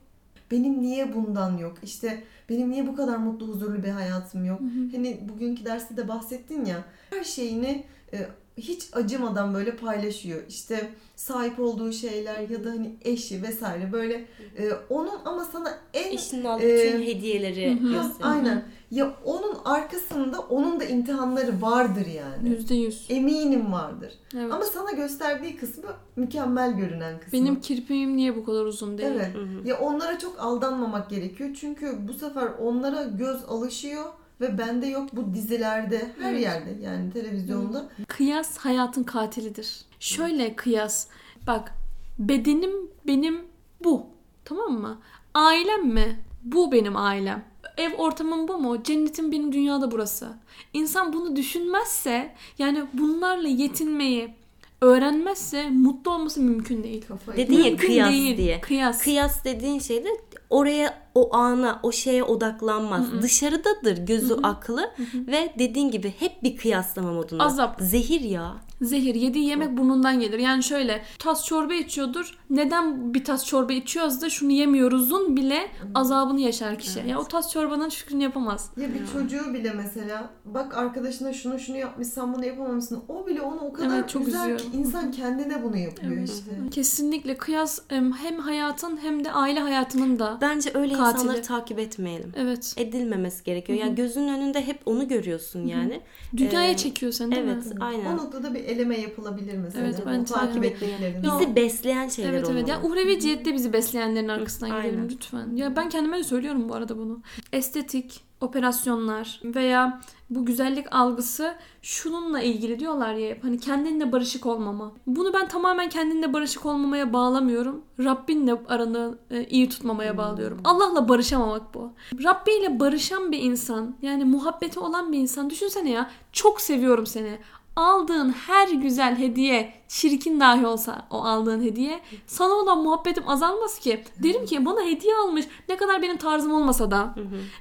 benim 0.50 0.82
niye 0.82 1.14
bundan 1.14 1.56
yok? 1.58 1.74
İşte 1.82 2.22
benim 2.48 2.70
niye 2.70 2.86
bu 2.86 2.96
kadar 2.96 3.16
mutlu, 3.16 3.48
huzurlu 3.48 3.82
bir 3.82 3.88
hayatım 3.88 4.44
yok? 4.44 4.60
Hani 4.92 5.20
bugünkü 5.28 5.64
derste 5.64 5.96
de 5.96 6.08
bahsettin 6.08 6.64
ya. 6.64 6.84
Her 7.10 7.24
şeyini 7.24 7.84
e, 8.12 8.26
hiç 8.56 8.88
acımadan 8.92 9.54
böyle 9.54 9.76
paylaşıyor. 9.76 10.40
İşte 10.48 10.90
sahip 11.16 11.60
olduğu 11.60 11.92
şeyler 11.92 12.40
ya 12.48 12.64
da 12.64 12.70
hani 12.70 12.94
eşi 13.02 13.42
vesaire 13.42 13.92
böyle 13.92 14.14
e, 14.58 14.72
onun 14.90 15.18
ama 15.24 15.44
sana 15.44 15.78
en 15.94 16.12
Eşinin 16.12 16.44
aldığı 16.44 16.64
Ee, 16.64 16.90
tüm 16.90 17.02
hediyeleri. 17.02 17.80
Ha, 17.80 18.12
aynen. 18.22 18.64
Ya 18.90 19.16
onun 19.24 19.54
arkasında 19.64 20.40
onun 20.40 20.80
da 20.80 20.84
imtihanları 20.84 21.62
vardır 21.62 22.06
yani. 22.06 22.48
Yüzde 22.48 22.74
yüz. 22.74 23.06
Eminim 23.08 23.72
vardır. 23.72 24.12
Evet. 24.34 24.52
Ama 24.52 24.64
sana 24.64 24.92
gösterdiği 24.92 25.56
kısmı 25.56 25.90
mükemmel 26.16 26.72
görünen 26.72 27.20
kısmı. 27.20 27.32
Benim 27.40 27.60
kirpiğim 27.60 28.16
niye 28.16 28.36
bu 28.36 28.44
kadar 28.44 28.64
uzun 28.64 28.98
değil? 28.98 29.10
Evet. 29.12 29.34
Hı 29.34 29.38
hı. 29.40 29.68
Ya 29.68 29.78
onlara 29.78 30.18
çok 30.18 30.40
aldanmamak 30.40 31.10
gerekiyor. 31.10 31.50
Çünkü 31.60 32.08
bu 32.08 32.12
sefer 32.14 32.48
onlara 32.60 33.02
göz 33.02 33.44
alışıyor 33.48 34.04
ve 34.40 34.58
bende 34.58 34.86
yok 34.86 35.08
bu 35.12 35.34
dizilerde, 35.34 36.10
her 36.20 36.30
Evet. 36.32 36.42
yerde 36.42 36.76
yani 36.82 37.12
televizyonda. 37.12 37.88
Kıyas 38.08 38.58
hayatın 38.58 39.02
katilidir. 39.02 39.80
Şöyle 40.00 40.56
kıyas. 40.56 41.06
Bak 41.46 41.72
bedenim 42.18 42.70
benim 43.06 43.38
bu. 43.84 44.06
Tamam 44.44 44.72
mı? 44.72 44.98
Ailem 45.34 45.86
mi? 45.86 46.20
Bu 46.42 46.72
benim 46.72 46.96
ailem. 46.96 47.44
Ev 47.76 47.94
ortamım 47.94 48.48
bu 48.48 48.58
mu? 48.58 48.82
Cennetim 48.82 49.32
benim 49.32 49.52
dünyada 49.52 49.90
burası. 49.90 50.28
İnsan 50.72 51.12
bunu 51.12 51.36
düşünmezse 51.36 52.34
yani 52.58 52.84
bunlarla 52.92 53.48
yetinmeyi 53.48 54.34
öğrenmezse 54.80 55.70
mutlu 55.70 56.10
olması 56.14 56.40
mümkün 56.40 56.82
değil. 56.82 57.04
Kafayı 57.08 57.38
Dedin 57.38 57.58
ya 57.58 57.64
Mümkün 57.70 57.86
kıyas 57.86 58.10
değil. 58.10 58.36
diye. 58.36 58.60
Kıyas. 58.60 59.02
Kıyas 59.02 59.44
dediğin 59.44 59.78
şey 59.78 60.04
de 60.04 60.08
oraya 60.50 60.98
o 61.14 61.36
ana 61.36 61.80
o 61.82 61.92
şeye 61.92 62.24
odaklanmaz. 62.24 63.22
Dışarıdadır 63.22 63.96
gözü 64.06 64.34
aklı 64.42 64.90
ve 65.14 65.54
dediğin 65.58 65.90
gibi 65.90 66.14
hep 66.18 66.42
bir 66.42 66.56
kıyaslama 66.56 67.12
modunda. 67.12 67.44
Azap. 67.44 67.76
Zehir 67.80 68.20
ya. 68.20 68.56
Zehir 68.80 69.14
yediği 69.14 69.44
yemek 69.48 69.76
burnundan 69.76 70.20
gelir. 70.20 70.38
Yani 70.38 70.62
şöyle 70.62 71.02
tas 71.18 71.44
çorba 71.44 71.74
içiyordur. 71.74 72.38
Neden 72.50 73.14
bir 73.14 73.24
tas 73.24 73.46
çorba 73.46 73.72
içiyoruz 73.72 74.22
da 74.22 74.30
şunu 74.30 74.52
yemiyoruzun 74.52 75.36
bile 75.36 75.68
azabını 75.94 76.40
yaşar 76.40 76.78
kişi. 76.78 76.98
Ya 77.08 77.20
o 77.20 77.24
tas 77.24 77.52
çorbanın 77.52 77.88
şükrünü 77.88 78.22
yapamaz. 78.22 78.70
Ya 78.76 78.88
bir 78.94 79.06
çocuğu 79.12 79.54
bile 79.54 79.72
mesela 79.76 80.30
bak 80.44 80.76
arkadaşına 80.76 81.32
şunu 81.32 81.58
şunu 81.58 81.76
yapmışsan 81.76 82.34
bunu 82.34 82.44
yapamamışsın. 82.46 83.02
O 83.08 83.26
bile 83.26 83.42
onu 83.42 83.58
o 83.60 83.72
kadar 83.72 83.98
Evet, 83.98 84.08
çok 84.08 84.24
güzel 84.26 84.40
üzüyor. 84.42 84.58
ki 84.58 84.66
insan 84.78 85.12
kendine 85.12 85.62
bunu 85.62 85.76
yapıyor 85.76 86.16
işte. 86.24 86.50
Kesinlikle 86.70 87.36
kıyas 87.36 87.78
em, 87.90 88.12
hem 88.12 88.38
hayatın 88.38 88.96
hem 89.02 89.24
de 89.24 89.32
aile 89.32 89.60
hayatının 89.60 90.18
da. 90.18 90.38
Bence 90.40 90.70
öyle 90.74 90.92
Katili. 90.94 91.20
insanları 91.20 91.42
takip 91.42 91.78
etmeyelim. 91.78 92.32
Evet. 92.36 92.74
Edilmemesi 92.76 93.44
gerekiyor. 93.44 93.78
Yani 93.78 93.94
gözünün 93.94 94.28
önünde 94.28 94.66
hep 94.66 94.80
onu 94.86 95.08
görüyorsun 95.08 95.66
yani. 95.66 96.00
Dünyaya 96.36 96.70
Ee, 96.70 96.76
çekiyor 96.76 97.12
seni 97.12 97.30
değil 97.34 97.42
Evet, 97.46 97.66
mi? 97.66 97.72
aynen. 97.80 98.12
O 98.12 98.16
noktada 98.16 98.54
bir 98.54 98.65
eleme 98.66 99.00
yapılabilir 99.00 99.58
mesela. 99.58 99.84
Evet, 99.86 100.02
bence 100.06 100.34
takip 100.34 100.62
de. 100.62 100.66
ettiklerini. 100.66 101.26
Ya- 101.26 101.38
Bizi 101.40 101.56
besleyen 101.56 102.08
şeyler 102.08 102.32
Evet 102.32 102.44
olmalı. 102.44 102.58
evet. 102.58 102.68
Ya 102.68 102.82
uhrevi 102.82 103.20
cihette 103.20 103.54
bizi 103.54 103.72
besleyenlerin 103.72 104.28
arkasından 104.28 104.70
Aynen. 104.70 104.90
gidelim 104.90 105.08
lütfen. 105.10 105.56
Ya 105.56 105.76
ben 105.76 105.88
kendime 105.88 106.18
de 106.18 106.24
söylüyorum 106.24 106.68
bu 106.68 106.74
arada 106.74 106.98
bunu. 106.98 107.20
Estetik, 107.52 108.20
operasyonlar 108.40 109.40
veya 109.44 110.00
bu 110.30 110.46
güzellik 110.46 110.86
algısı 110.90 111.54
şununla 111.82 112.40
ilgili 112.40 112.78
diyorlar 112.78 113.14
ya 113.14 113.28
hep 113.30 113.44
hani 113.44 113.58
kendinle 113.60 114.12
barışık 114.12 114.46
olmama. 114.46 114.92
Bunu 115.06 115.32
ben 115.32 115.48
tamamen 115.48 115.88
kendinle 115.88 116.32
barışık 116.32 116.66
olmamaya 116.66 117.12
bağlamıyorum. 117.12 117.82
Rabbinle 118.04 118.54
aranı 118.68 119.18
e, 119.30 119.44
iyi 119.44 119.68
tutmamaya 119.68 120.18
bağlıyorum. 120.18 120.60
Allah'la 120.64 121.08
barışamamak 121.08 121.74
bu. 121.74 121.92
Rabbiyle 122.24 122.80
barışan 122.80 123.32
bir 123.32 123.38
insan 123.38 123.94
yani 124.02 124.24
muhabbeti 124.24 124.80
olan 124.80 125.12
bir 125.12 125.18
insan 125.18 125.50
düşünsene 125.50 125.90
ya 125.90 126.10
çok 126.32 126.60
seviyorum 126.60 127.06
seni. 127.06 127.38
Aldığın 127.76 128.30
her 128.30 128.68
güzel 128.68 129.18
hediye 129.18 129.72
çirkin 129.88 130.40
dahi 130.40 130.66
olsa 130.66 131.06
o 131.10 131.16
aldığın 131.24 131.62
hediye 131.62 132.00
sana 132.26 132.52
olan 132.52 132.82
muhabbetim 132.82 133.28
azalmaz 133.28 133.78
ki. 133.78 134.04
Derim 134.22 134.46
ki 134.46 134.64
bana 134.64 134.82
hediye 134.84 135.14
almış 135.16 135.46
ne 135.68 135.76
kadar 135.76 136.02
benim 136.02 136.16
tarzım 136.16 136.52
olmasa 136.52 136.90
da 136.90 137.14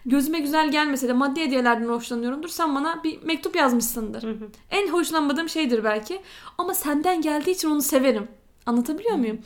gözüme 0.05 0.39
güzel 0.39 0.71
gelmese 0.71 1.07
de 1.07 1.13
maddi 1.13 1.41
hediyelerden 1.41 1.87
hoşlanıyorumdur. 1.87 2.47
Sen 2.49 2.75
bana 2.75 3.03
bir 3.03 3.23
mektup 3.23 3.55
yazmışsındır. 3.55 4.25
En 4.71 4.87
hoşlanmadığım 4.87 5.49
şeydir 5.49 5.83
belki 5.83 6.21
ama 6.57 6.73
senden 6.73 7.21
geldiği 7.21 7.51
için 7.51 7.69
onu 7.69 7.81
severim. 7.81 8.27
Anlatabiliyor 8.65 9.15
muyum? 9.15 9.39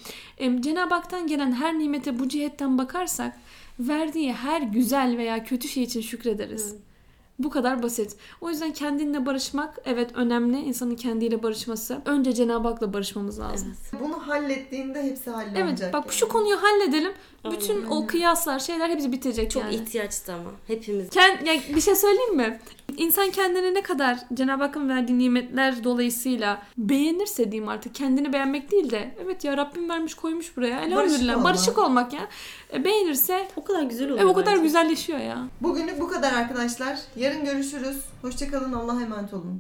Cenab-ı 0.59 0.93
Hak'tan 0.95 1.27
gelen 1.27 1.51
her 1.51 1.79
nimete 1.79 2.19
bu 2.19 2.27
cihetten 2.29 2.77
bakarsak 2.77 3.35
verdiği 3.79 4.33
her 4.33 4.61
güzel 4.61 5.17
veya 5.17 5.43
kötü 5.43 5.67
şey 5.67 5.83
için 5.83 6.01
şükrederiz. 6.01 6.75
Bu 7.39 7.49
kadar 7.49 7.83
basit. 7.83 8.15
O 8.41 8.49
yüzden 8.49 8.73
kendinle 8.73 9.25
barışmak 9.25 9.77
evet 9.85 10.11
önemli. 10.15 10.57
İnsanın 10.59 10.95
kendiyle 10.95 11.43
barışması. 11.43 12.01
Önce 12.05 12.33
Cenab-ı 12.33 12.67
Hak'la 12.67 12.93
barışmamız 12.93 13.39
lazım. 13.39 13.75
Bunu 13.99 14.27
hallettiğinde 14.27 15.03
hepsi 15.03 15.29
hallolacak. 15.29 15.57
Evet, 15.57 15.93
bak 15.93 16.05
yani. 16.05 16.13
şu 16.15 16.27
konuyu 16.27 16.63
halledelim. 16.63 17.11
Bütün 17.51 17.75
Aynen. 17.75 17.89
o 17.89 18.07
kıyaslar 18.07 18.59
şeyler 18.59 18.89
hepsi 18.89 19.11
bitecek 19.11 19.51
Çok 19.51 19.63
yani. 19.63 19.75
ihtiyaçtı 19.75 20.33
ama 20.33 20.51
hepimiz. 20.67 21.09
Kend, 21.09 21.47
ya 21.47 21.53
bir 21.75 21.81
şey 21.81 21.95
söyleyeyim 21.95 22.35
mi? 22.35 22.59
İnsan 22.97 23.29
kendini 23.31 23.73
ne 23.73 23.81
kadar 23.81 24.17
Cenab-ı 24.33 24.63
Hakk'ın 24.63 24.89
verdiği 24.89 25.17
nimetler 25.19 25.83
dolayısıyla 25.83 26.61
beğenirse 26.77 27.51
diyeyim 27.51 27.69
artık 27.69 27.95
kendini 27.95 28.33
beğenmek 28.33 28.71
değil 28.71 28.89
de 28.91 29.15
evet 29.23 29.43
ya 29.43 29.57
Rabbim 29.57 29.89
vermiş 29.89 30.13
koymuş 30.13 30.57
buraya 30.57 30.81
elhamdülillah 30.81 31.33
olmak. 31.33 31.45
barışık 31.45 31.77
olmak 31.77 32.13
ya 32.13 32.27
E, 32.73 32.83
beğenirse 32.83 33.47
O 33.55 33.63
kadar 33.63 33.83
güzel 33.83 34.07
oluyor. 34.09 34.19
e, 34.19 34.25
o 34.25 34.33
kadar 34.33 34.53
bence. 34.53 34.63
güzelleşiyor 34.63 35.19
ya. 35.19 35.47
Bugünlük 35.61 36.01
bu 36.01 36.07
kadar 36.09 36.33
arkadaşlar. 36.33 36.97
Yarın 37.15 37.45
görüşürüz. 37.45 37.97
Hoşçakalın. 38.21 38.73
Allah'a 38.73 39.01
emanet 39.01 39.33
olun. 39.33 39.57